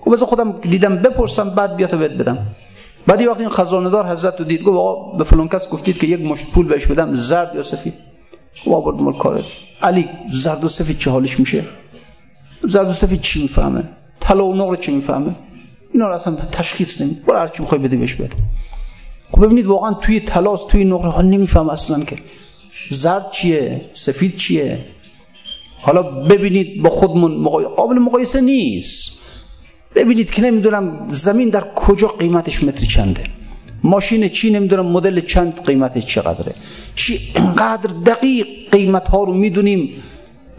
[0.00, 2.38] گفت بذار خودم دیدم بپرسم بعد بیا تو بهت بدم.
[3.06, 5.98] بعد یه وقت این خزانه دار حضرت رو دید گفت آقا به فلان کس گفتید
[5.98, 7.94] که یک مشت پول بهش بدم زرد یا سفید.
[8.54, 9.40] خب آورد مال کار
[9.82, 11.64] علی زرد و سفید چه حالش میشه؟
[12.62, 13.84] زرد و سفید چی می‌فهمه؟
[14.20, 15.34] طلا و نقره چی می‌فهمه؟
[15.92, 18.36] اینا رو اصلا تشخیص نمید برو هرچی می‌خوای بده بهش بده.
[19.30, 22.18] خب ببینید واقعا توی تلاس توی نقره ها نمیفهم اصلا که
[22.90, 24.84] زرد چیه سفید چیه.
[25.80, 27.44] حالا ببینید با خودمون
[27.76, 29.18] قابل مقایسه نیست.
[29.94, 33.24] ببینید که نمی‌دونم زمین در کجا قیمتش متر چنده.
[33.84, 36.54] ماشین چی نمی‌دونم مدل چند قیمتش چقدره.
[36.94, 39.90] چی انقدر دقیق قیمت ها رو می‌دونیم؟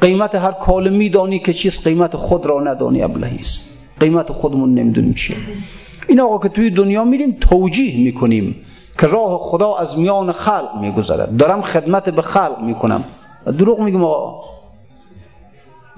[0.02, 5.38] قیمت هر کاله میدانی که چیست قیمت خود را ندانی ابلهیست قیمت خودمون نمی‌دونیم چیه.
[6.08, 8.56] این آقا که توی دنیا میریم توجیه می‌کنیم
[9.00, 11.38] که راه خدا از میان خلق میگذرد.
[11.38, 13.04] دارم خدمت به خلق می‌کنم.
[13.58, 14.42] دروغ میگم آقا.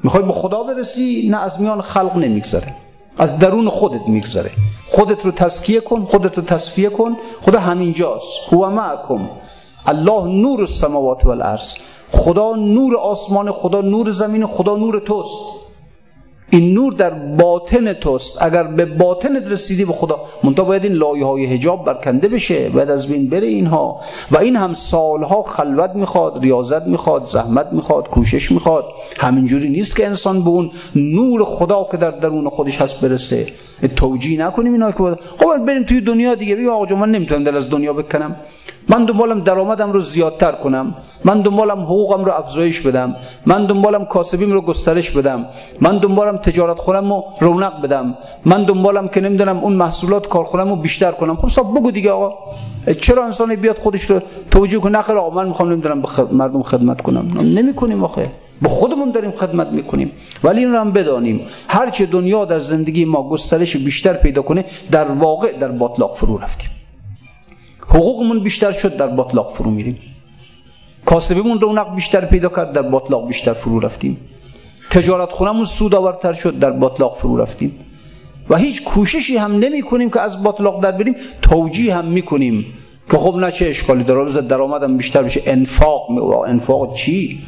[0.03, 2.75] می‌خوای به خدا برسی نه از میان خلق نمیگذره.
[3.17, 4.51] از درون خودت میگذره.
[4.89, 7.17] خودت رو تزکیه کن خودت رو تصفیه کن.
[7.41, 8.53] خدا همینجاست.
[8.53, 9.29] هو معکم.
[9.85, 11.75] الله نور السماوات والارض
[12.11, 15.37] خدا نور آسمان خدا نور زمین خدا نور توست.
[16.53, 18.41] این نور در باطن توست.
[18.41, 22.69] اگر به باطنت رسیدی به خدا منتها باید این لایه های حجاب برکنده بشه.
[22.69, 23.99] باید از بین بره اینها.
[24.31, 28.85] و این هم سالها خلوت می‌خواد ریاضت می‌خواد زحمت می‌خواد کوشش می‌خواد.
[29.19, 33.47] همینجوری نیست که انسان به اون نور خدا که در درون خودش هست برسه.
[33.95, 36.55] توجیه نکنیم اینا که خب بریم توی دنیا دیگه.
[36.55, 38.35] بگیم آقا من نمی‌تونم دل از دنیا بکنم.
[38.91, 40.95] من دنبالم درآمدم رو زیادتر کنم.
[41.25, 43.15] من دنبالم حقوقم رو افزایش بدم.
[43.45, 45.45] من دنبالم کاسبیم رو گسترش بدم.
[45.81, 48.17] من دنبالم تجارت خورم رو رونق بدم.
[48.45, 51.35] من دنبالم که نمی‌دونم اون محصولات کارخونم رو بیشتر کنم.
[51.35, 52.33] خب صاحب بگو دیگه آقا.
[53.01, 54.19] چرا انسانی بیاد خودش رو
[54.51, 57.25] توجیه کنه؟ نخیر آقا من می‌خوام نمی‌دونم به مردم خدمت کنم.
[57.41, 58.29] نمی‌کنیم آخه.
[58.61, 60.11] به خودمون داریم خدمت می‌کنیم.
[60.43, 61.41] ولی این رو هم بدانیم.
[61.67, 66.69] هرچه دنیا در زندگی ما گسترش بیشتر پیدا کنه در واقع در باطلاق فرو رفتیم.
[67.93, 69.97] حقوقمون بیشتر شد در باطلاق فرو میریم.
[71.05, 74.17] کاسبیمون رونق بیشتر پیدا کرد در باطلاق بیشتر فرو رفتیم.
[74.89, 77.71] تجارت خونمون سودآورتر شد در باطلاق فرو رفتیم.
[78.49, 82.65] و هیچ کوششی هم نمی کنیم که از باطلاق در بریم توجیه هم می‌کنیم
[83.11, 86.09] که خب نه چه اشکالی داره بذار درآمدم بیشتر بشه انفاق
[86.47, 87.39] انفاق چی؟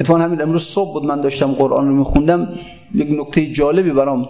[0.00, 2.48] اتفاقا همین امروز صبح بود من داشتم قرآن رو میخوندم.
[2.94, 4.28] یک نکته جالبی برام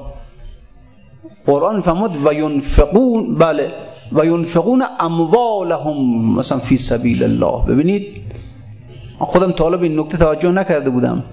[1.47, 3.88] قرآن فهمد و ینفقون بله.
[4.13, 7.67] و ینفقون اموالهم مثلا فی سبیل الله.
[7.69, 8.07] ببینید
[9.19, 11.25] خودم طالب این نکته توجه نکرده بودم.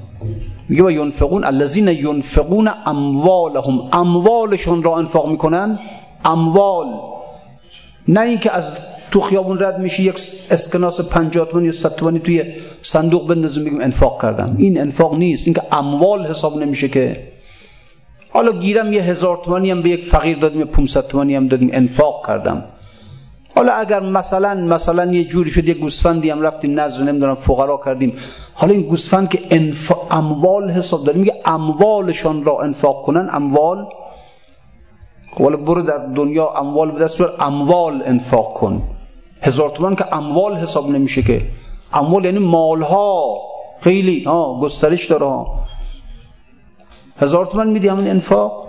[0.70, 3.82] میگه و ینفقون الذین ینفقون اموالهم.
[3.94, 5.80] اموالشون را انفاق می‌کنن؟
[6.26, 6.88] اموال.
[8.08, 8.80] نه اینکه از
[9.12, 10.16] تو خیابون رد میشی یک
[10.52, 12.44] اسکناس 50 تومانی یا 100 تومانی توی
[12.82, 14.56] صندوق بندازیم میگیم انفاق کردم.
[14.60, 15.48] این انفاق نیست.
[15.48, 17.35] اینکه اموال حساب نمیشه که.
[18.36, 21.70] حالا گیرم یه هزار تومانی هم به یک فقیر دادیم یه 500 تومانی هم دادیم.
[21.74, 22.64] انفاق کردم.
[23.56, 28.14] حالا اگر مثلا مثلا یه جوری شد یه گوسفندی هم رفتیم نظر نمی‌دونم فقرا کردیم.
[28.54, 29.92] حالا این گوسفند که انف...
[30.12, 33.88] اموال حساب داریم میگه اموالشان را انفاق کنن اموال
[35.40, 38.82] ولی برو در دنیا اموال به دست اموال انفاق کن.
[39.42, 41.42] هزار تومان که اموال حساب نمیشه که.
[41.94, 43.38] اموال یعنی مالها.
[43.82, 45.55] خیلی ها گسترش داره ها.
[47.18, 48.66] هزار تومان میدی همون انفاق؟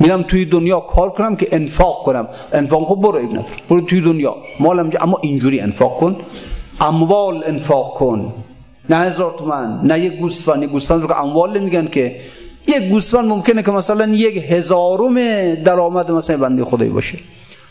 [0.00, 2.28] میرم توی دنیا کار کنم که انفاق کنم.
[2.52, 4.36] انفاق خب برو ابن برو توی دنیا.
[4.60, 6.16] مالم اما اینجوری انفاق کن.
[6.80, 8.32] اموال انفاق کن.
[8.90, 10.62] نه هزار تومن نه یک گوسفند.
[10.62, 12.20] یک گوسفند رو که اموال نمیگن که.
[12.66, 17.18] یک گوسفند ممکنه که مثلا یک هزارم درآمد مثلا بنده خدایی باشه.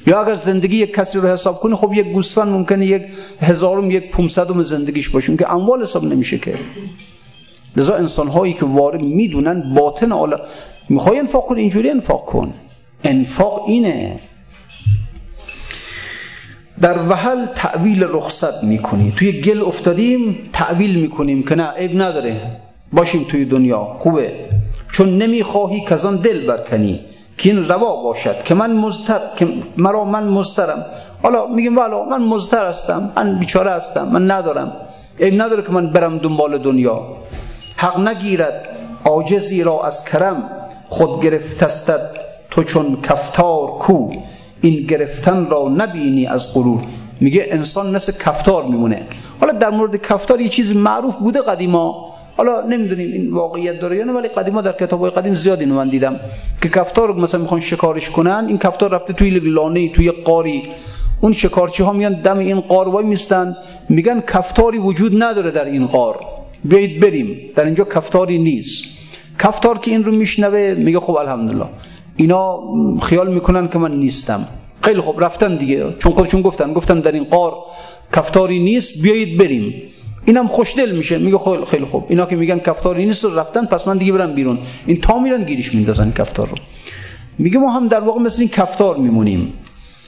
[0.08, 3.04] یا اگر زندگی یک کسی رو حساب کنی خب یک گوسفند ممکنه یک
[3.42, 5.38] هزارم یک پونصدم زندگیش باشه.
[5.38, 6.54] که اموال حساب نمیشه که.
[7.78, 10.40] لذا انسان هایی که وارد می‌دونن باطن حالا
[10.90, 12.54] می‌خوای انفاق کن اینجوری انفاق کن.
[13.04, 14.20] انفاق اینه.
[16.82, 19.14] در وحل تعویل رخصت می‌کنی.
[19.18, 22.42] توی گل افتادیم تعویل می‌کنیم که نه عیب نداره.
[22.94, 23.84] باشیم توی دنیا.
[23.84, 24.34] خوبه.
[24.92, 27.00] چون نمی‌خواهی که دل برکنی.
[27.38, 28.44] که این روا باشد.
[28.44, 29.48] که من مزتر که
[29.78, 30.86] مرا من مزترم
[31.24, 33.12] حالا میگیم والا من مزتر هستم.
[33.16, 34.08] من بیچاره هستم.
[34.08, 34.72] من ندارم.
[35.20, 37.02] عیب نداره که من برم دنبال دنیا.
[37.82, 38.70] حق نگیرد
[39.06, 40.52] عاجزی را از کرم
[40.90, 42.10] خود گرفتستد
[42.52, 44.12] تو چون کفتار کو
[44.62, 46.84] این گرفتن را نبینی از غرور.
[47.20, 49.08] میگه انسان مثل کفتار میمونه.
[49.40, 52.16] حالا در مورد کفتار یه چیز معروف بوده قدیما.
[52.38, 55.90] حالا نمی‌دونیم این واقعیت داره یا نه ولی قدیما در کتابای قدیم زیاد اینو من
[55.90, 56.20] دیدم
[56.62, 58.46] که کفتار مثلا می‌خوان شکارش کنن.
[58.48, 60.64] این کفتار رفته توی لانه توی قاری.
[61.22, 63.58] اون شکارچی ها میان دم این قار وای میستن
[63.90, 66.39] میگن کفتاری وجود نداره در این قار.
[66.64, 67.38] بیایید بریم.
[67.56, 69.00] در اینجا کفتاری نیست.
[69.40, 71.66] کفتار که این رو میشنوه میگه خب الحمدلله.
[72.16, 72.60] اینا
[73.02, 74.48] خیال می‌کنن که من نیستم.
[74.82, 75.94] خیلی خب رفتن دیگه.
[76.00, 77.54] چون خودشون گفتن گفتن در این قار
[78.16, 79.74] کفتاری نیست بیایید بریم.
[80.26, 81.18] اینم خوشدل میشه.
[81.18, 82.06] میگه خیلی خیلی خوب.
[82.10, 84.60] اینا که میگن کفتاری نیست رو رفتن پس من دیگه برم بیرون.
[84.86, 86.58] این تا میرن گیریش میندازن کفتار رو.
[87.38, 89.54] میگه ما هم در واقع مثل این کفتار میمونیم.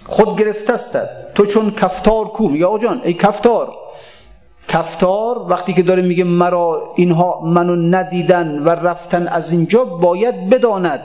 [0.06, 0.98] خود گرفته است.
[1.36, 3.74] تو چون کفتار کو؟ میگه آقا جان ای کفتار.
[4.68, 11.02] کفتار وقتی که داره میگه مرا اینها منو ندیدن و رفتن از اینجا باید بداند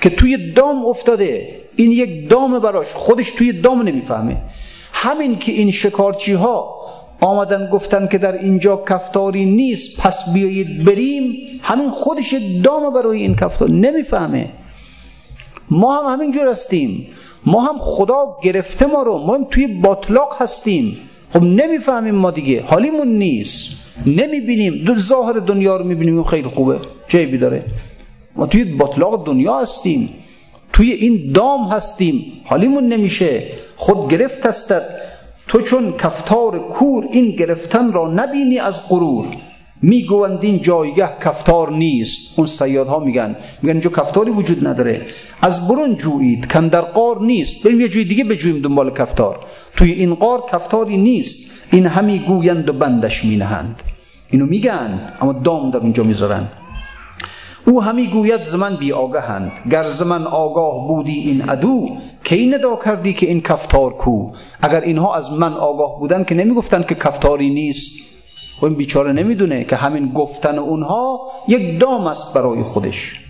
[0.00, 1.60] که توی دام افتاده.
[1.76, 2.86] این یک دام براش.
[2.94, 4.36] خودش توی دام نمی‌فهمه.
[4.92, 6.74] همین که این شکارچی ها
[7.20, 11.36] آمدن گفتن که در اینجا کفتاری نیست پس بیایید بریم.
[11.62, 14.48] همین خودش دام برای این کفتار نمی‌فهمه.
[15.70, 17.06] ما هم همینجور هستیم.
[17.46, 19.18] ما هم خدا گرفته ما رو.
[19.18, 20.96] ما توی باطلاق هستیم.
[21.34, 22.62] خب نمی‌فهمیم ما دیگه.
[22.62, 23.92] حالیمون نیست.
[24.06, 24.84] نمی‌بینیم.
[24.84, 26.24] دو ظاهر دنیا رو می‌بینیم.
[26.24, 26.78] خیلی خوبه.
[27.08, 27.64] چه داره
[28.36, 30.08] ما توی باطلاق دنیا هستیم.
[30.72, 32.32] توی این دام هستیم.
[32.44, 33.42] حالیمون نمیشه.
[33.76, 34.82] خود گرفت هستد
[35.48, 39.26] تو چون کفتار کور این گرفتن را نبینی از غرور.
[39.82, 42.38] می‌گویند این جایگه کفتار نیست.
[42.38, 43.36] اون سیادها میگن.
[43.62, 45.06] میگن اینجا کفتاری وجود نداره.
[45.42, 47.66] از برون جویید کن در قار نیست.
[47.66, 49.40] بریم یه جوی دیگه بجوییم دنبال کفتار.
[49.76, 51.50] توی این قار کفتاری نیست.
[51.72, 53.82] این همی گویند و بندش مینهند.
[54.30, 56.48] اینو میگن اما دام در اونجا می‌ذارن.
[57.66, 63.12] او همی گوید زمن بی آگهند گر زمن آگاه بودی این ادو کی ندا کردی
[63.12, 64.30] که این کفتار کو؟
[64.62, 68.13] اگر اینها از من آگاه بودن که نمی‌گفتن که کفتاری نیست.
[68.60, 73.20] و این بیچاره نمی‌دونه که همین گفتن اونها یک دام است برای خودش.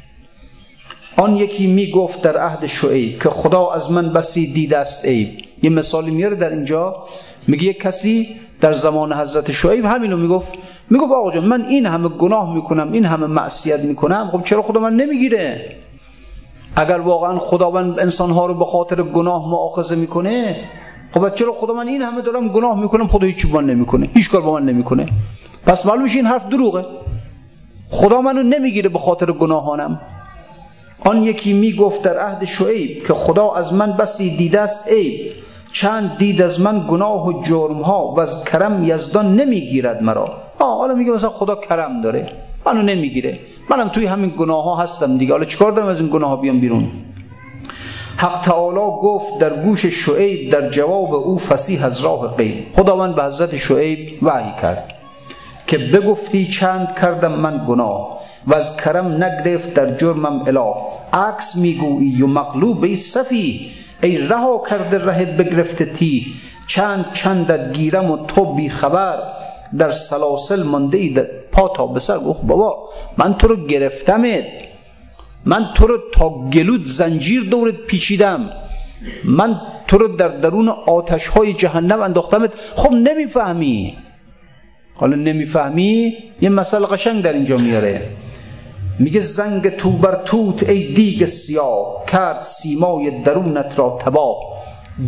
[1.17, 5.29] آن یکی می‌گفت در عهد شعیب که خدا از من بسی دیده است عیب.
[5.63, 6.97] یه مثالی میاره در اینجا.
[7.49, 8.29] میگه یک کسی
[8.61, 10.55] در زمان حضرت شعیب همینو می‌گفت.
[10.91, 14.81] می‌گفت آقا جان من این همه گناه می‌کنم این همه معصیت می‌کنم خب چرا خدا
[14.81, 15.77] من نمی‌گیره؟
[16.77, 20.57] اگر واقعا خداوند انسانها رو به خاطر گناه مؤاخذه می‌کنه
[21.15, 24.41] خب چرا خدا من این همه دارم گناه می‌کنم خدا هیچ من نمی‌کنه؟ هیچ کار
[24.41, 25.09] با من نمی‌کنه.
[25.67, 26.85] پس معلوم این حرف دروغه.
[27.91, 30.01] خدا منو نمی‌گیره به خاطر گناهانم.
[31.05, 35.33] آن یکی می‌گفت در عهد شعیب که خدا از من بسی دیده است عیب
[35.73, 40.33] چند دید از من گناه و جرم ها و از کرم یزدان نمی‌گیرد مرا.
[40.59, 42.33] آه حالا میگه مثلا خدا کرم داره.
[42.67, 43.39] منو نمی‌گیره.
[43.71, 45.33] منم توی همین گناه ها هستم دیگه.
[45.33, 46.91] حالا چیکار دارم از این گناه ها بیام بیرون؟
[48.17, 52.67] حق تعالی گفت در گوش شعیب در جواب او فسیح از راه غیب.
[52.77, 54.91] خداوند به حضرت شعیب وحی کرد
[55.67, 60.75] که بگفتی چند کردم من گناه و از کرم نگرفت در جرمم اله.
[61.13, 63.71] عکس می‌گویی و مغلوب ای صفی
[64.03, 66.27] ای رها کرده رهت بگرفته تی.
[66.67, 69.19] چند چندت گیرم و تو بی خبر.
[69.79, 71.21] در سلاسل مانده ای
[71.53, 74.45] پا تا به سر گفت بابا من تو رو گرفتمت.
[75.47, 78.51] من تو رو تا گلود زنجیر دورت پیچیدم.
[79.25, 82.53] من تو رو در درون آتش های جهنم انداختمت.
[82.75, 83.97] خب نمی‌فهمی.
[84.95, 88.11] حالا نمی‌فهمی؟ یه مسئله قشنگ در اینجا میاره.
[88.99, 94.37] میگه زنگ تو بر توت ای دیگ سیاه کرد سیمای درونت را تباه.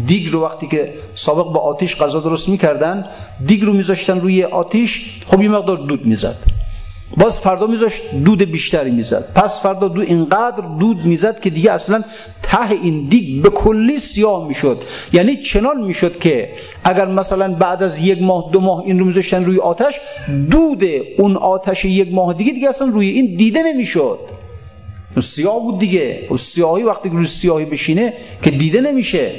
[0.06, 3.06] دیگ رو وقتی که سابق با آتیش غذا درست می‌کردن
[3.46, 6.36] دیگ رو میذاشتن روی آتیش خب یه مقدار دود می‌زد.
[7.16, 9.32] باز فردا میذاشت دود بیشتری می‌زد.
[9.34, 12.04] پس فردا دود اینقدر دود می‌زد که دیگه اصلا
[12.42, 14.82] ته این دیگ به کلی سیاه می‌شد.
[15.12, 16.48] یعنی چنان می‌شد که
[16.84, 19.94] اگر مثلا بعد از یک ماه دو ماه این رو میذاشتن روی آتش
[20.50, 20.84] دود
[21.18, 24.18] اون آتش یک ماه دیگه دیگه اصلا روی این دیده نمی‌شد.
[25.20, 26.28] سیاه بود دیگه.
[26.30, 29.30] و سیاهی وقتی روی سیاهی بشینه که دیده نمیشه.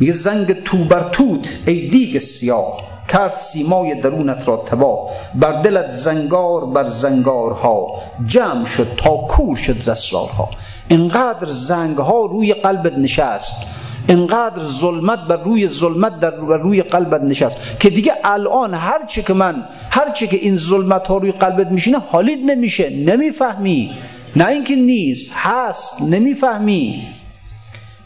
[0.00, 2.95] میگه زنگ تو بر توت ای دیگ سیاه.
[3.08, 7.86] کرد سیمای درونت را تبا بر دلت زنگار بر زنگارها.
[8.26, 10.50] جمع شد تا کور شد زسرارها.
[10.88, 13.66] اینقدر زنگ ها روی قلبت نشست.
[14.08, 17.80] اینقدر ظلمت بر روی ظلمت در روی قلبت نشست.
[17.80, 21.66] که دیگه الان هر چی که من هر چی که این ظلمت ها روی قلبت
[21.66, 22.90] میشینه حالید نمیشه.
[22.90, 23.90] نمی‌فهمی.
[24.36, 26.02] نه اینکه نیست هست.
[26.02, 27.06] نمی‌فهمی.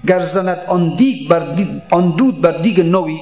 [0.09, 1.43] گر زند آن دیگ بر
[1.91, 3.19] آن دود بر دیگ نوی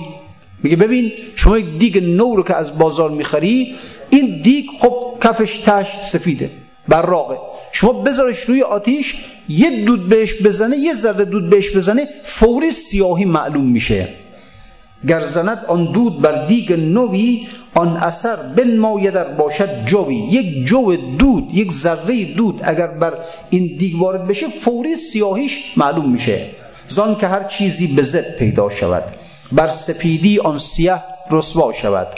[0.63, 3.75] میگه ببین شما یک دیگ نو رو که از بازار می‌خری
[4.11, 6.51] این دیگ خب کفش تشت سفیده
[6.89, 7.37] براقه
[7.73, 13.25] شما بذارش روی آتیش یه دود بهش بزنه یه ذره دود بهش بزنه فوری سیاهی
[13.25, 14.09] معلوم میشه.
[15.09, 15.23] گر
[15.69, 20.15] آن دود بر دیگ نوی آن اثر بن در باشد جوی.
[20.15, 23.15] یک جو دود یک ذره دود اگر بر
[23.51, 26.47] این دیگ وارد بشه فوری سیاهیش معلوم میشه.
[26.89, 29.05] زان که هر چیزی به زد پیدا شود.
[29.53, 32.09] بر سپیدی آن سیاه رسوا شود.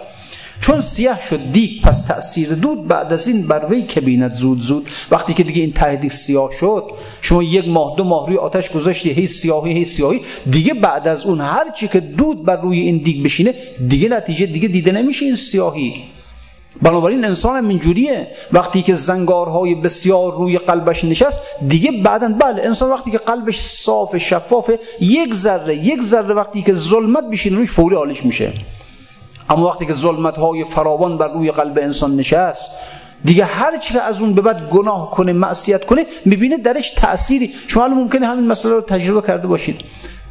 [0.60, 4.60] چون سیاه شد دیگ پس تأثیر دود بعد از این بر وی که بیند زود
[4.60, 4.88] زود.
[5.10, 6.84] وقتی که دیگه این ته سیاه شد
[7.20, 10.20] شما یک ماه دو ماه روی آتش گذاشتی هی سیاهی هی سیاهی.
[10.50, 13.54] دیگه بعد از اون هر چی که دود بر روی این دیگ بشینه
[13.88, 16.02] دیگه نتیجه دیگه دیده نمیشه این سیاهی.
[16.82, 18.28] بنابراین انسان هم اینجوریه.
[18.52, 24.16] وقتی که زنگارهای بسیار روی قلبش نشست دیگه بعدا بله انسان وقتی که قلبش صاف
[24.16, 28.52] شفافه یک ذره یک ذره وقتی که ظلمت بشین روی فوری حالش میشه.
[29.50, 32.80] اما وقتی که ظلمت های فراوان بر روی قلب انسان نشست
[33.24, 37.54] دیگه هر چی که از اون به بعد گناه کنه معصیت کنه می‌بینه درش تأثیری.
[37.66, 39.80] شما ممکنه همین مسئله رو تجربه کرده باشید.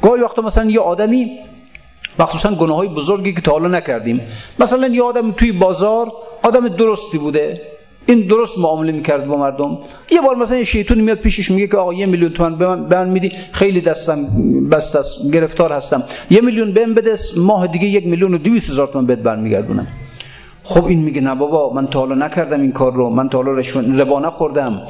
[0.02, 1.38] گاهی وقتا مثلا یه آدمی
[2.18, 4.20] مخصوصا گناه های بزرگی که تا حالا نکردیم.
[4.58, 7.60] مثلا یه آدم توی بازار آدم درستی بوده.
[8.06, 9.78] این درست معامله می‌کرد با مردم.
[10.10, 13.08] یه بار مثلا شیطون میاد پیشش میگه که آقا یه میلیون تومن به من, من
[13.08, 13.32] میدی.
[13.52, 14.26] خیلی دستم
[14.68, 16.02] بست است گرفتار هستم.
[16.30, 19.86] یه میلیون بهم بده ماه دیگه یک میلیون و دویست هزار تومن بهت برمیگردونم.
[20.64, 23.10] خب این میگه نه بابا من تا حالا نکردم این کار رو.
[23.10, 23.62] من تا حالا
[23.98, 24.82] ربا نخوردم.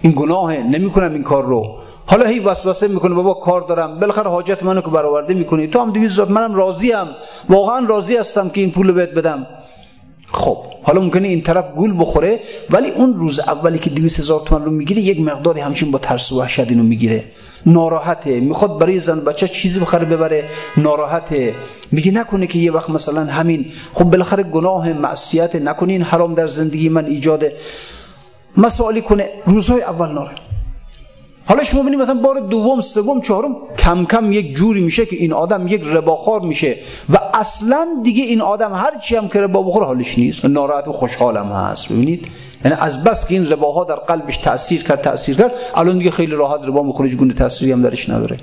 [0.00, 1.78] این گناهه نمی‌کنم این کار رو.
[2.10, 4.00] حالا هی وسوسه می‌کنه بابا کار دارم.
[4.00, 5.66] بالاخره حاجت منو که برآورده می‌کنی.
[5.66, 7.06] تو هم 200 منم راضیم.
[7.48, 9.46] واقعا راضی هستم که این پول بهت بدم.
[10.32, 12.40] خب حالا ممکنه این طرف گول بخوره
[12.70, 16.32] ولی اون روز اولی که 200 هزار تومن رو می‌گیره یک مقداری همچین با ترس
[16.32, 17.24] و وحشت اینو می‌گیره.
[17.66, 18.40] ناراحته.
[18.40, 20.44] می‌خواد برای زن بچه چیزی بخره ببره.
[20.76, 21.54] ناراحته.
[21.92, 26.46] میگه نکنه که یه وقت مثلا همین خب بالاخره گناه معصیت نکنه این حرام در
[26.46, 27.44] زندگی من ایجاد
[28.56, 29.28] مسائلی کنه.
[29.46, 30.47] روزهای اول ناره
[31.48, 35.32] حالا شما ببینید مثلا بار دوم سوم چهارم کم کم یک جوری میشه که این
[35.32, 36.76] آدم یک رباخار میشه
[37.08, 40.44] و اصلا دیگه این آدم هر چی هم که ربا بخوره حالش نیست.
[40.44, 42.26] ناراحت و خوشحالم هست ببینید
[42.64, 46.32] یعنی از بس که این رباها در قلبش تاثیر کرد تاثیر کرد الان دیگه خیلی
[46.32, 48.36] راحت ربا می‌خوره گونه تأثیری هم درش نداره.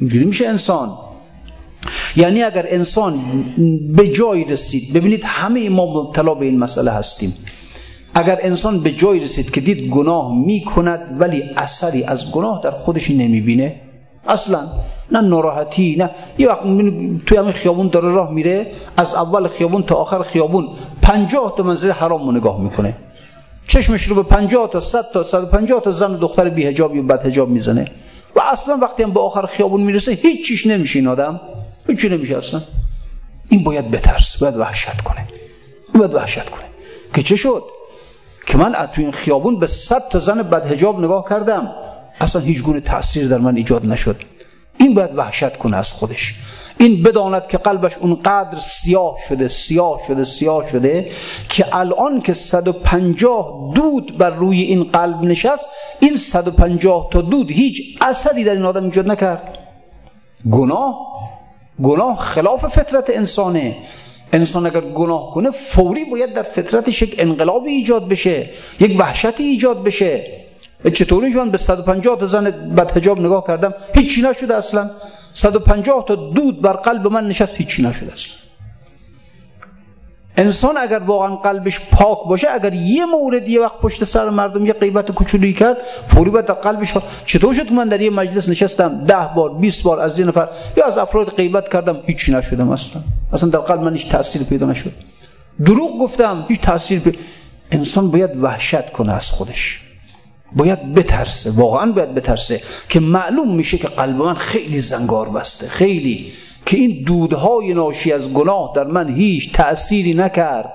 [0.00, 0.98] اینجوری میشه انسان.
[2.16, 3.20] یعنی اگر انسان
[3.96, 7.34] به جای رسید ببینید همه ما مبتلا به این مسئله هستیم.
[8.14, 12.70] اگر انسان به جای رسید که دید گناه می کند ولی اثری از گناه در
[12.70, 13.80] خودش نمی‌بینه
[14.28, 14.68] اصلا
[15.12, 16.62] نه ناراحتی نه یه وقت
[17.26, 20.68] توی همین خیابون داره راه میره از اول خیابون تا آخر خیابون
[21.02, 22.96] پنجاه تا منظر حرام رو نگاه می‌کنه.
[23.68, 26.96] چشمش رو به پنجاه تا صد تا صد پنجاه تا زن و دختر بی هجاب
[26.96, 27.90] یا بد هجاب می‌زنه.
[28.36, 31.40] و اصلا وقتی هم به آخر خیابون می‌رسه هیچ چیش نمیشه این آدم.
[31.86, 32.60] هیچی نمیشه اصلا.
[33.48, 35.28] این باید بترس باید وحشت کنه.
[35.94, 36.64] باید وحشت کنه.
[37.14, 37.62] که چه شد؟
[38.46, 41.74] که من تو این خیابون به صد تا زن بد هجاب نگاه کردم
[42.20, 44.16] اصلا هیچ گونه تاثیر در من ایجاد نشد.
[44.78, 46.34] این باید وحشت کنه از خودش.
[46.78, 51.10] این بداند که قلبش اونقدر سیاه شده سیاه شده سیاه شده
[51.48, 55.68] که الان که 150 دود بر روی این قلب نشست
[56.00, 59.58] این 150 تا دود هیچ اثری در این آدم ایجاد نکرد.
[60.50, 61.12] گناه
[61.82, 63.76] گناه خلاف فطرت انسانه.
[64.32, 69.84] انسان اگر گناه کنه فوری باید در فطرتش یک انقلاب ایجاد بشه یک وحشتی ایجاد
[69.84, 70.42] بشه.
[70.94, 74.90] چطوری من به 150 تا زن بد حجاب نگاه کردم هیچی نشده اصلا.
[75.32, 78.41] 150 تا دود بر قلب من نشست هیچی نشده اصلا.
[80.36, 84.72] انسان اگر واقعا قلبش پاک باشه اگر یه مورد یه وقت پشت سر مردم یه
[84.72, 85.76] غیبت کوچولی کرد
[86.08, 86.94] فوری در قلبش
[87.26, 90.86] چطور شد من در یه مجلس نشستم ده بار 20 بار از یه نفر یا
[90.86, 93.02] از افراد غیبت کردم هیچی نشدم اصلا.
[93.32, 94.92] اصلا در قلب من هیچ تاثیر پیدا نشد.
[95.64, 97.18] دروغ گفتم هیچ تاثیر پیدا
[97.70, 99.80] انسان باید وحشت کنه از خودش.
[100.56, 106.32] باید بترسه واقعا باید بترسه که معلوم میشه که قلب من خیلی زنگار بسته خیلی
[106.66, 110.72] که این دودهای ناشی از گناه در من هیچ تأثیری نکرد.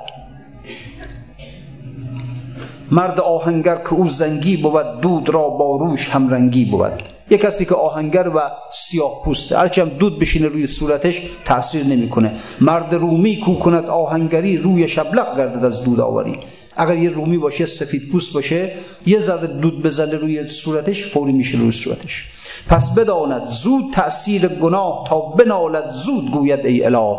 [2.91, 7.03] مرد آهنگر که او زنگی بود دود را با روش همرنگی بود.
[7.29, 8.39] یک کسی که آهنگر و
[8.71, 12.31] سیاه پوسته هرچی هم دود بشینه روی صورتش تأثیر نمی‌کنه.
[12.61, 16.39] مرد رومی کو کند آهنگری روی شبلق گردد از دود آوری.
[16.77, 18.71] اگر یه رومی باشه سفید پوست باشه
[19.05, 22.25] یه ذره دود بزنه روی صورتش فوری میشه روی صورتش.
[22.69, 27.17] پس بداند زود تأثیر گناه تا بنالد زود گوید ای اله.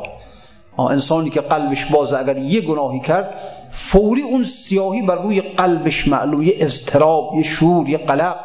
[0.79, 3.35] انسانی که قلبش بازه اگر یه گناهی کرد
[3.71, 8.37] فوری اون سیاهی بر روی قلبش معلوم یه اضطراب یه شور یه قلق.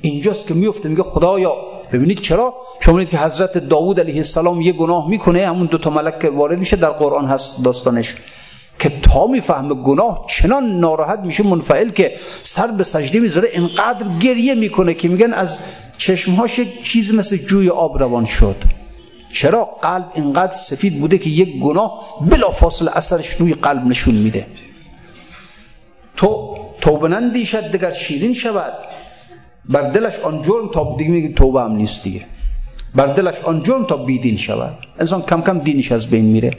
[0.00, 1.52] اینجاست که میفته میگه خدایا
[1.92, 6.32] ببینید چرا؟ شما که حضرت داوود علیه السلام یه گناه می‌کنه همون دو تا ملک
[6.34, 8.16] وارد میشه در قرآن هست داستانش
[8.78, 14.54] که تا می‌فهمه گناه چنان ناراحت میشه منفعل که سر به سجده می‌ذاره انقدر گریه
[14.54, 15.64] می‌کنه که میگن از
[16.00, 18.56] چشمهاش چیز مثل جوی آب روان شد.
[19.32, 24.46] چرا قلب اینقدر سفید بوده که یک گناه بلا فاصل اثرش روی قلب نشون میده؟
[26.16, 28.72] تو توبه نندیشد دگر شیرین شود.
[29.64, 32.24] بر دلش آن جرم تا دیگه میگه توبه هم نیست دیگه.
[32.94, 34.78] بر دلش آن جرم تا بیدین شود.
[34.98, 36.50] انسان کم کم دینش از بین میره.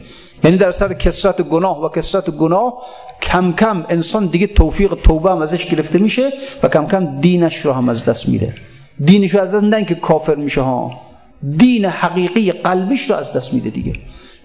[0.43, 2.73] یعنی در سر کسرت گناه و کسرت گناه
[3.21, 6.33] کم کم انسان دیگه توفیق توبه هم ازش گرفته میشه
[6.63, 8.70] و کم کم دینش رو هم از دست میده.
[9.05, 10.91] دینش رو از دست میدن که کافر میشه ها.
[11.57, 13.93] دین حقیقی قلبیش رو از دست میده دیگه.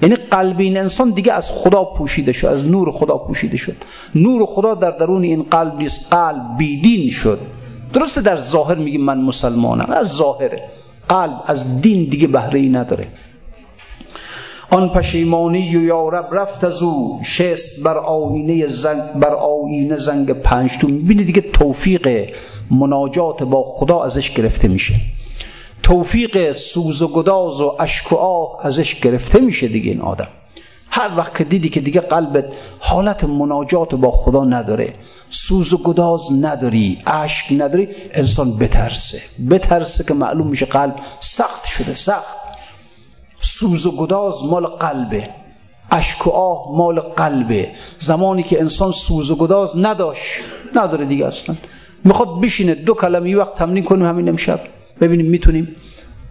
[0.03, 3.77] یعنی قلب این انسان دیگه از خدا پوشیده شد از نور خدا پوشیده شد.
[4.15, 7.39] نور خدا در درون این قلب نیست قلب بیدین شد.
[7.93, 10.63] درسته در ظاهر میگیم من مسلمانم در ظاهره.
[11.09, 13.07] قلب از دین دیگه بهره ای نداره.
[14.71, 20.79] آن پشیمانی و یارب رفت از او شست بر آینه زنگ بر آینه زنگ پنج
[20.79, 20.89] تو.
[20.89, 22.35] می‌بینی دیگه توفیق
[22.71, 24.95] مناجات با خدا ازش گرفته میشه.
[25.83, 30.29] توفیق سوز و گداز و اشک و آه ازش گرفته میشه دیگه این آدم.
[30.91, 32.45] هر وقت که دیدی که دیگه قلبت
[32.79, 34.95] حالت مناجات با خدا نداره
[35.29, 39.19] سوز و گداز نداری اشک نداری انسان بترسه.
[39.51, 42.37] بترسه که معلوم میشه قلب سخت شده سخت.
[43.59, 45.31] سوز و گداز مال قلبه.
[45.91, 47.69] اشک و آه مال قلبه.
[47.99, 50.23] زمانی که انسان سوز و گداز نداشت
[50.75, 51.57] نداره دیگه اصلا.
[52.05, 54.61] می‌خواد بشینه دو کلمه یه وقت تمرین کنیم همین امشب.
[55.01, 55.77] ببینیم می‌تونیم.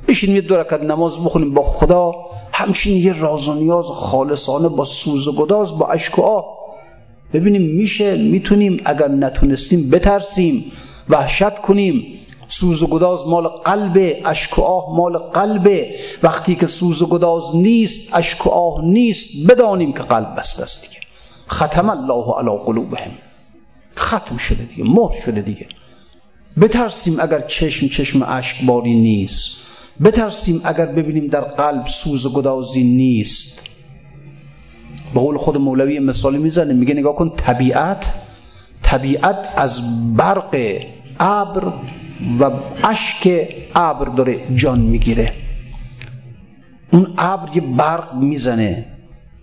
[0.07, 2.11] بشینیم یه دو رکعت نماز بخونیم با خدا.
[2.53, 6.45] همچین یه راز و نیاز خالصانه با سوز و گداز با اشک و آه.
[7.33, 8.81] ببینیم میشه می‌تونیم.
[8.85, 10.71] اگر نتونستیم بترسیم
[11.09, 12.14] وحشت کنیم.
[12.59, 17.55] سوز و گداز مال قلبه اشک و آه مال قلبه وقتی که سوز و گداز
[17.55, 20.99] نیست اشک و آه نیست بدانیم که قلب بسته است دیگه.
[21.49, 23.11] ختم الله علی قلوبهم.
[23.97, 25.67] ختم شده دیگه مهر شده دیگه.
[26.61, 29.57] بترسیم اگر چشم چشم اشک باری نیست.
[30.03, 33.61] بترسیم اگر ببینیم در قلب سوز و گدازی نیست.
[35.13, 38.13] به قول خود مولوی مثالی می‌زنه میگه نگاه کن طبیعت
[38.83, 39.81] طبیعت از
[40.15, 40.81] برق
[41.19, 41.73] ابر
[42.39, 42.51] و
[42.83, 45.33] اشک ابر داره جان می‌گیره.
[46.91, 48.85] اون ابر یه برق می‌زنه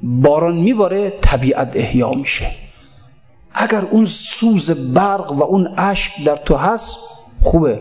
[0.03, 2.51] باران میباره طبیعت احیا میشه.
[3.55, 6.97] اگر اون سوز برق و اون اشک در تو هست
[7.43, 7.81] خوبه.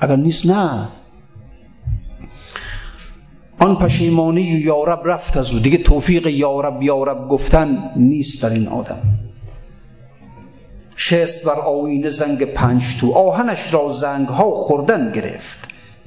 [0.00, 0.88] اگر نیست نه.
[3.58, 5.58] آن پشیمانی یارب رفت از او.
[5.58, 9.29] دیگه توفیق یارب یارب گفتن نیست در این آدم.
[11.02, 13.12] شست بر آینه زنگ پنج تو.
[13.12, 15.58] آهنش را زنگ ها خوردن گرفت.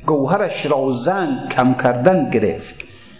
[0.06, 2.76] گوهرش را زنگ کم کردن گرفت.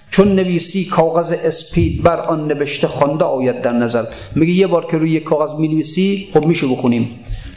[0.10, 4.04] چون نویسی کاغذ اسپید بر آن نوشته خوانده آید در نظر.
[4.36, 7.10] میگه یه بار که روی کاغذ می نویسی خب میشه بخونیم.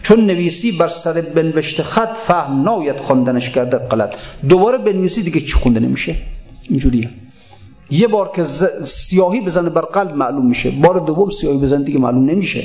[0.03, 4.17] چون نویسی بر سر بنوشته خط فهم ناید خواندنش کرده غلط.
[4.49, 6.15] دوباره بنویسی دیگه چی خونده نمیشه؟
[6.69, 7.11] اینجوریه.
[7.91, 8.45] یه بار که
[8.85, 10.71] سیاهی بزنه بر قلب معلوم میشه.
[10.71, 12.65] بار دوم سیاهی بزنه دیگه معلوم نمیشه.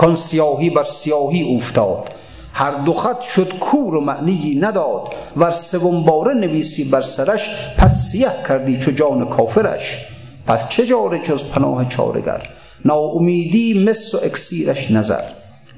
[0.00, 2.10] کان سیاهی بر سیاهی افتاد
[2.52, 5.08] هر دو خط شد کور و معنی نداد.
[5.36, 10.04] ور سوم باره نویسی بر سرش پس سیه کردی چو جان کافرش.
[10.46, 12.48] پس چه جاره جز پناه چارگر؟
[12.84, 15.22] ناامیدی مس و اکسیرش نظر.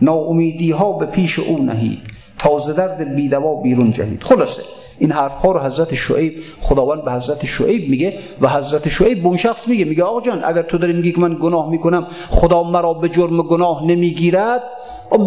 [0.03, 2.01] ناامیدی ها به پیش او نهید
[2.39, 4.23] تازه درد بیدوا بیرون جهید.
[4.23, 4.63] خلاصه
[5.03, 9.29] این حرف ها رو حضرت شعیب خداوند به حضرت شعیب میگه و حضرت شعیب به
[9.29, 12.63] اون شخص میگه میگه آقا جان اگر تو داری میگی که من گناه می‌کنم خدا
[12.63, 14.63] مرا به جرم گناه نمی‌گیرد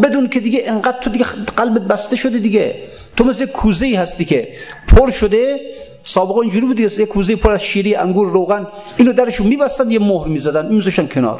[0.04, 1.26] بدون که دیگه انقدر تو دیگه
[1.58, 2.76] قلبت بسته شده دیگه.
[3.18, 4.48] تو مثل کوزه ای هستی که
[4.88, 5.60] پر شده
[6.04, 8.68] سابقا اینجوری بود یه کوزه پر از شیری انگور روغن
[8.98, 11.40] اینو درشو میبستن یه مهر می‌زدن میذاشتن کنار.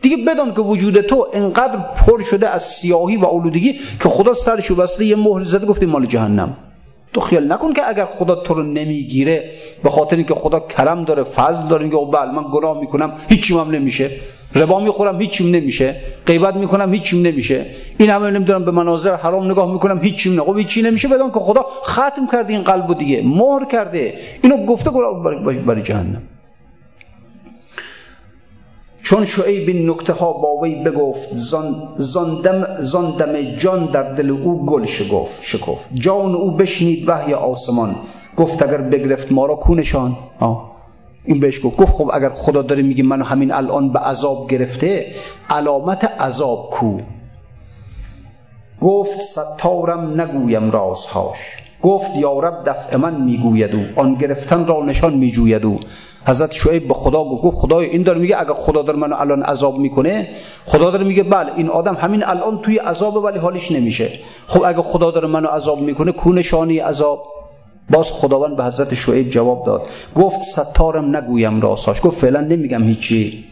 [0.00, 4.74] دیگه بدان که وجود تو انقدر پر شده از سیاهی و اولودگی که خدا سرشو
[4.74, 6.56] بسته یه مهر زده گفته مال جهنم.
[7.12, 9.50] تو خیال نکن که اگر خدا تو رو نمی‌گیره
[9.82, 13.70] به خاطر اینکه خدا کرم داره فضل داره میگه بله من گناه می‌کنم هیچی هم
[13.70, 14.10] نمیشه.
[14.54, 15.96] ربا می‌خورم هیچیم نمیشه.
[16.26, 17.66] غیبت می‌کنم هیچیم نمیشه.
[17.98, 20.40] این همه نمی‌دونم به مناظر حرام نگاه می‌کنم هیچیم نه.
[20.40, 23.22] خب هیچی نمیشه بدون که خدا ختم کرده این قلب دیگه.
[23.24, 24.14] مهر کرده.
[24.42, 24.90] اینو گفته
[25.66, 26.22] برای جهنم.
[29.02, 31.28] چون شعیب این نکته ها با وی بگفت
[31.96, 32.40] زان
[33.18, 35.90] دم جان در دل او گل شگفت شکفت.
[35.94, 37.96] جان او بشنید وحی آسمان.
[38.36, 40.72] گفت اگر بگرفت ما را کونشان آه.
[41.24, 41.76] این بهش گفت.
[41.76, 45.06] گفت خب اگر خدا داره میگه منو همین الان به عذاب گرفته
[45.50, 46.98] علامت عذاب کو؟
[48.80, 51.38] گفت ستارم نگویم رازهاش.
[51.82, 53.82] گفت یا رب دفع من می‌گوید او.
[53.96, 55.80] آن گرفتن را نشان میجوید او.
[56.26, 59.78] حضرت شعیب به خدا گفت خدای این داره میگه اگر خدا داره منو الان عذاب
[59.78, 60.28] می‌کنه
[60.66, 64.10] خدا داره میگه بله این آدم همین الان توی عذاب ولی حالش نمیشه.
[64.46, 67.24] خب اگر خدا داره منو عذاب می‌کنه کو نشانی عذاب؟
[67.90, 69.82] باز خداوند به حضرت شعیب جواب داد.
[70.14, 73.44] گفت ستارم نگویم راساش گفت فعلا نمیگم هیچی.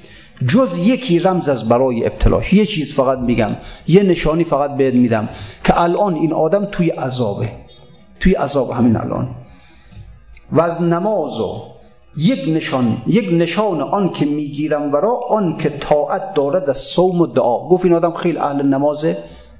[0.48, 2.52] جز یکی رمز از برای ابتلاش.
[2.52, 3.50] یه چیز فقط میگم.
[3.88, 5.28] یه نشانی فقط بهت میدم
[5.64, 7.48] که الان این آدم توی عذابه.
[8.20, 9.28] توی عذاب همین الان.
[10.52, 11.69] و از نماز و
[12.20, 17.26] یک نشان یک نشان آن که می‌گیرم ورا آن که طاعت دارد از صوم و
[17.26, 17.68] دعا.
[17.68, 19.16] گفت این آدم خیلی اهل نمازه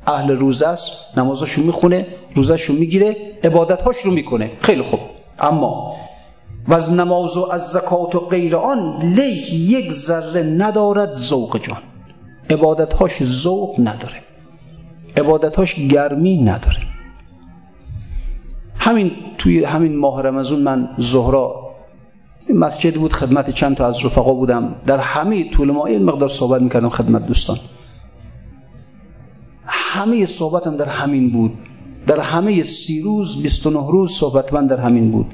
[0.07, 1.19] اهل روزه است.
[1.19, 4.51] نمازاشو می‌خونه روزشو می‌گیره عبادتهاش رو می‌کنه.
[4.61, 5.01] خیلی خوب.
[5.39, 5.97] اما
[6.69, 11.83] و از نماز و از زکات و غیر آن لیک یک ذره ندارد ذوق جان.
[12.51, 14.23] عبادتهاش ذوق نداره.
[15.17, 16.81] عبادتهاش گرمی نداره.
[18.79, 21.70] همین توی همین ماه رمضان من زهرا
[22.53, 24.75] مسجد بود خدمت چند تا از رفقا بودم.
[24.87, 27.57] در همه طول ما این مقدار صحبت می‌کردم خدمت دوستان.
[29.67, 31.53] همه صحبتم در همین بود.
[32.07, 35.27] در همه سی روز 29 روز صحبت من در همین بود.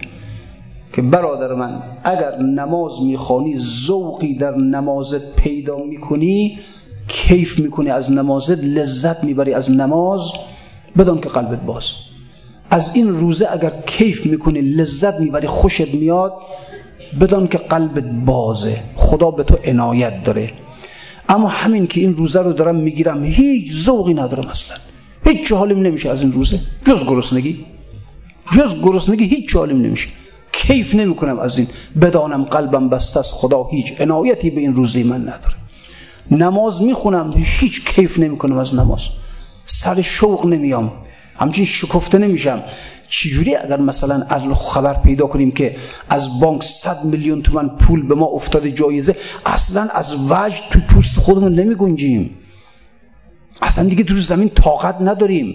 [0.93, 6.59] که برادر من اگر نماز می‌خوانی ذوقی در نمازت پیدا می‌کنی
[7.09, 10.21] کیف می‌کنی از نمازت لذت می‌بری از نماز
[10.99, 11.91] بدان که قلبت باز.
[12.71, 16.33] از این روزه اگر کیف می‌کنی لذت می‌بری خوشت میاد
[17.21, 18.83] بدان که قلبت بازه.
[18.95, 20.51] خدا به تو عنایت داره.
[21.29, 24.77] اما همین که این روزه رو دارم می‌گیرم هیچ ذوقی ندارم اصلا.
[25.25, 26.61] هیچ حالیم نمیشه از این روزه.
[26.85, 27.65] جز گرسنگی.
[28.53, 30.09] جز گرسنگی هیچ حالیم نمیشه.
[30.53, 31.69] کیف نمی‌کنم از این.
[32.01, 33.33] بدانم قلبم بسته است.
[33.33, 35.55] خدا هیچ عنایتی به این روزه من نداره.
[36.31, 39.09] نماز می‌خونم هیچ کیف نمی‌کنم از نماز.
[39.67, 40.93] سر شوق نمیام.
[41.39, 42.63] همچین شکفته نمیشم.
[43.09, 45.77] چجوری اگر مثلا از خبر پیدا کنیم که
[46.09, 51.19] از بانک 100 میلیون تومن پول به ما افتاده جایزه اصلا از وجد تو پوست
[51.19, 52.31] خودمون نمی گنجیم
[53.63, 55.55] اصلا دیگه تو زمین طاقت نداریم.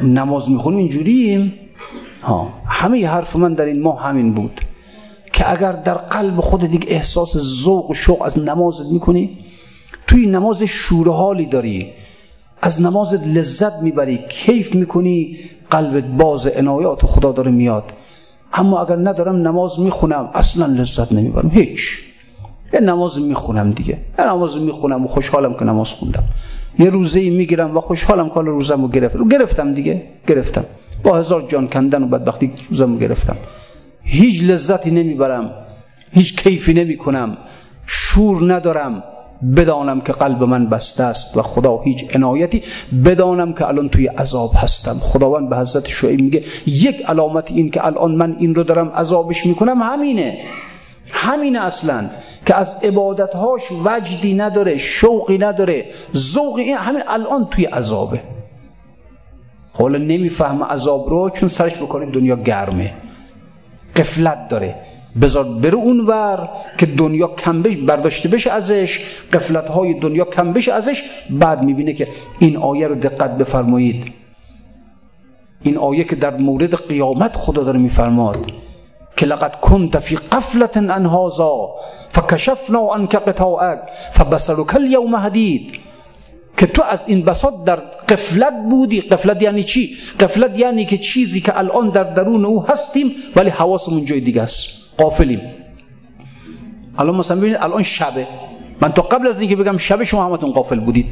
[0.00, 1.52] نماز می‌خونیم اینجوریم.
[2.22, 4.60] ها همه حرف من در این ماه همین بود
[5.32, 9.38] که اگر در قلب خود دیگه احساس ذوق و شوق از نمازت می‌کنی
[10.06, 11.92] توی نماز شورحالی داری.
[12.66, 15.38] از نمازت لذت می‌بری کیف می‌کنی
[15.70, 17.84] قلبت باز عنایات خدا داره میاد.
[18.52, 22.02] اما اگر ندارم نماز می‌خونم اصلا لذت نمی‌برم هیچ.
[22.72, 23.98] یه نماز می‌خونم دیگه.
[24.18, 26.24] یه نماز می‌خونم و خوشحالم که نماز خوندم.
[26.78, 29.28] یه روزه ای می‌گیرم و خوشحالم که روزم رو گرفتم.
[29.28, 30.64] گرفتم دیگه گرفتم.
[31.02, 33.36] با هزار جان کندن و بدبختی روزم رو گرفتم.
[34.02, 35.50] هیچ لذتی نمی‌برم
[36.12, 37.36] هیچ کیفی نمی‌کنم.
[37.86, 39.02] شور ندارم.
[39.56, 42.62] بدانم که قلب من بسته است و خدا هیچ عنایتی
[43.04, 44.96] بدانم که الان توی عذاب هستم.
[45.00, 49.46] خداوند به حضرت شعیب میگه یک علامت این که الان من این رو دارم عذابش
[49.46, 50.38] می‌کنم همینه.
[51.10, 52.10] همینه اصلا
[52.46, 55.86] که از عبادتهاش وجدی نداره شوقی نداره.
[56.16, 58.20] ذوقی این همین الان توی عذابه.
[59.72, 62.92] حالا نمی‌فهمه عذاب رو چون سرش بکنه دنیا گرمه.
[63.96, 64.83] قفلت داره.
[65.20, 66.48] بذار بره اونور
[66.78, 69.00] که دنیا کم برداشته بشه ازش
[69.32, 72.08] قفلت های دنیا کم بشه ازش بعد می‌بینه که
[72.38, 74.12] این آیه رو دقت بفرمایید.
[75.62, 78.46] این آیه که در مورد قیامت خدا داره میفرماد
[79.16, 81.74] که لقد كنت في قفلت عن هذا
[82.10, 83.80] فكشفنا عنك غطاءك
[84.12, 85.72] فبصرك اليوم حديد
[86.56, 87.76] که تو از این بساط در
[88.08, 89.00] قفلت بودی.
[89.00, 94.04] قفلت یعنی چی؟ قفلت یعنی که چیزی که الان در درون او هستیم ولی حواسمون
[94.04, 94.83] جای دیگه است.
[94.98, 95.40] قافلیم
[96.98, 98.26] الان مثلا ببینید الان شبه.
[98.80, 101.06] من تا قبل از اینکه بگم شب شما همتون قافل بودید.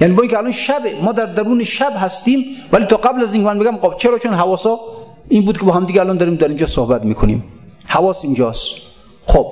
[0.00, 3.48] یعنی با اینکه الان شبه ما در درون شب هستیم ولی تا قبل از اینکه
[3.48, 4.78] من بگم قافل چرا؟ چون حواسا
[5.28, 7.44] این بود که با هم دیگه الان داریم در اینجا صحبت می‌کنیم.
[7.86, 8.70] حواس اینجاست.
[9.26, 9.46] خب.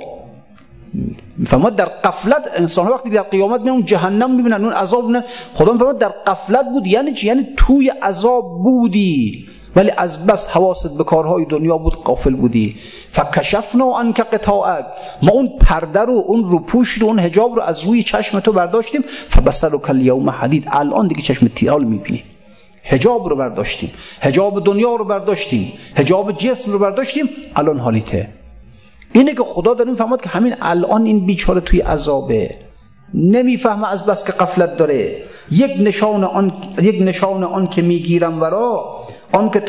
[1.37, 5.25] می‌فهمد در قفلت انسان وقتی در قیامت میان جهنم می‌بینن اون عذاب می‌بینن
[5.55, 9.47] خدا می‌فهمد در قفلت بود یعنی چی؟ یعنی توی عذاب بودی.
[9.77, 12.77] ولی از بس حواست به کارهای دنیا بود قافل بودی.
[13.09, 14.85] فکشفنا که قطاعک.
[15.23, 19.03] ما اون پرده رو اون روپوش رو اون حجاب رو از روی چشم تو برداشتیم.
[19.29, 20.65] فبصرک الیوم حدید.
[20.73, 22.23] الان دیگه چشم تیال می‌بینی.
[22.83, 23.91] حجاب رو برداشتیم.
[24.21, 25.73] حجاب دنیا رو برداشتیم.
[25.97, 27.29] حجاب جسم رو برداشتیم.
[27.57, 28.29] الان حالیته.
[29.13, 32.55] اینه که خدا داره می‌فهمد که همین الان این بیچاره توی عذابه.
[33.15, 35.17] نمی‌فهمه از بس که قفلت داره.
[35.51, 36.53] یک نشان آن
[36.83, 39.01] یک نشان آن که می‌گیرم ورا
[39.37, 39.61] آن که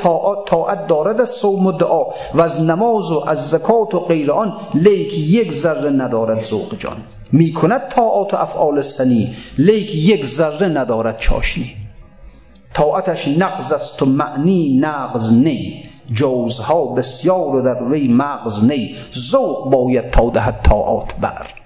[0.45, 4.53] طاعت دارد از صوم و دعا و از نماز و از زکات و غیر آن
[4.73, 6.97] لیک یک ذره ندارد ذوق جان.
[7.31, 11.75] می‌کند طاعت و افعال سنی لیک یک ذره ندارد چاشنی.
[12.73, 15.83] طاعتش نقض است و معنی نقض نی.
[16.11, 18.95] جوزها بسیار و در وی مغز نی.
[19.31, 21.56] ذوق باید تا دهد طاعات بر.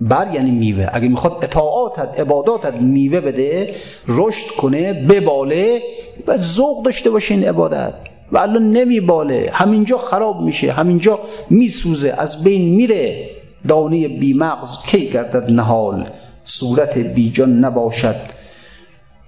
[0.00, 0.88] بر یعنی میوه.
[0.92, 3.74] اگه می‌خواد اطاعاتت عباداتت میوه بده
[4.08, 5.82] رشد کنه بباله
[6.26, 7.94] و ذوق داشته باشه این عبادت.
[8.32, 9.50] و الان نمیباله.
[9.52, 10.72] همینجا خراب میشه.
[10.72, 11.18] همینجا
[11.50, 12.14] میسوزه.
[12.18, 13.30] از بین میره.
[13.68, 16.08] دانه بیمغز کی گردد نهال؟
[16.44, 18.16] صورت بیجان نباشد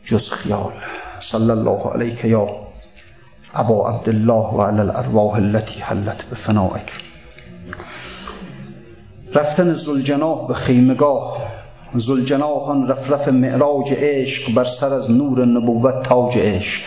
[0.05, 0.73] جز خیال.
[1.21, 2.49] صلی الله علیک یا
[3.55, 7.08] ابا عبدالله و علی الارواح التي حلت بفنائک.
[9.35, 11.39] رفتن زلجناه به خیمگاه
[11.95, 16.83] زلجناهان رفرف معراج عشق بر سر از نور نبوت تاج عشق.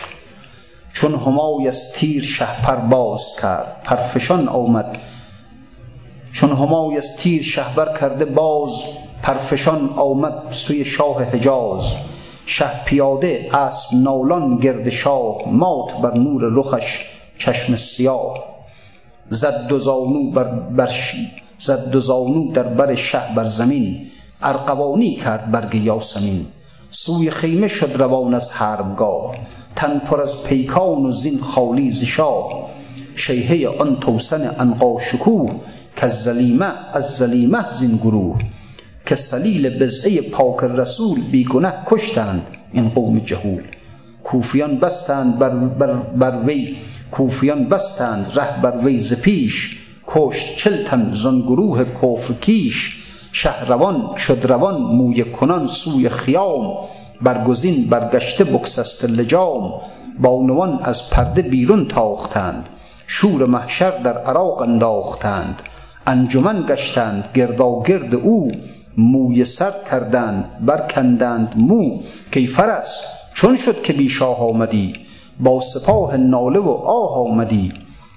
[0.92, 2.46] چون همای از تیر شه
[2.90, 4.98] باز کرد پرفشان آمد.
[6.32, 8.70] چون همای از تیر شهبر کرده باز
[9.22, 11.92] پرفشان آمد سوی شاه حجاز.
[12.46, 17.06] شه پیاده اسب نالان گرد شاه مات بر نور رخش
[17.38, 18.44] چشم سیاه.
[19.28, 20.86] زد دو زانو بر, بر
[21.64, 24.06] زد دو زانو در بر شه بر زمین
[24.42, 26.46] ارقوانی کرد برگ یاسمین.
[26.90, 29.34] سوی خیمه شد روان از حربگاه
[29.76, 32.68] تن پر از پیکان و زین خالی ز شاه.
[33.14, 35.60] شیهه آن توسن انقا شکوه
[35.96, 38.38] که زلیمه از زلیمه زین گروه.
[39.06, 42.42] که سلیل بزعه پاک رسول بیگنه کشتند
[42.72, 43.62] این قوم جهول.
[44.24, 46.76] کوفیان بستند بر, بر, بر وی
[47.10, 49.81] کوفیان بستند ره بر وی ز پیش.
[50.14, 51.10] کشت چل تن
[51.46, 53.02] گروه کفر کیش
[53.32, 56.74] شهروان شد روان موی کنان سوی خیام
[57.22, 59.72] برگزین برگشته بکسست لجام
[60.20, 62.68] بانوان از پرده بیرون تاختند
[63.06, 65.62] شور محشر در عراق انداختند
[66.06, 68.52] انجمن گشتند گرداگرد او
[68.96, 72.00] موی سر کردند برکندند مو
[72.32, 73.04] کیفر است
[73.34, 74.94] چون شد که بی شاه آمدی
[75.40, 77.72] با سپاه ناله و آه آمدی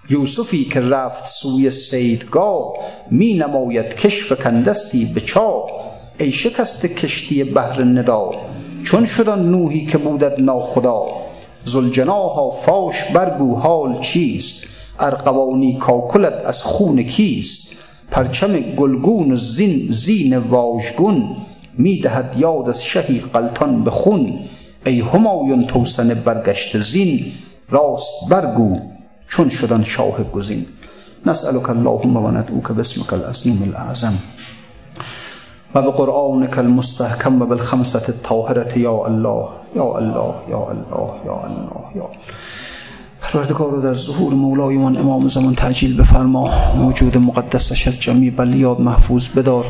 [0.09, 2.73] یوسفی که رفت سوی سیدگاه
[3.11, 5.65] می نماید کشف کندستی به چاه.
[6.19, 8.31] ای شکست کشتی بحر ندا
[8.83, 11.05] چون شدن نوحی که بودد ناخدا.
[11.63, 14.67] زلجناها فاش برگو حال چیست؟
[14.99, 21.37] ارقوانی کاکلت از خون کیست؟ پرچم گلگون و زین زین واژگون
[21.77, 24.39] می‌دهد یاد از شهی قلتان به خون.
[24.85, 27.31] ای همایون توسن برگشت زین
[27.69, 28.79] راست برگو
[29.27, 30.65] چون شدن شاه گزین.
[31.25, 34.13] نسألك اللهم و ندعوك باسمك العظیم الاعظم
[35.75, 41.95] و به قرآنك المستحکم و بالخمسة الطاهرة یا الله یا الله یا الله یا الله
[41.95, 42.09] یا
[43.21, 46.73] پروردگار رو در ظهور مولایمان امام زمان تعجیل بفرما.
[46.75, 49.65] موجود مقدسش از جمعی بلیاد محفوظ بدار.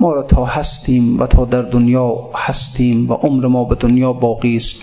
[0.00, 4.56] ما را تا هستیم و تا در دنیا هستیم و عمر ما به دنیا باقی
[4.56, 4.82] است.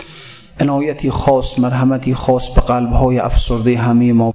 [0.60, 4.28] عنایتی خاص مرحمتی خاص به قلبهای افسرده همه ما.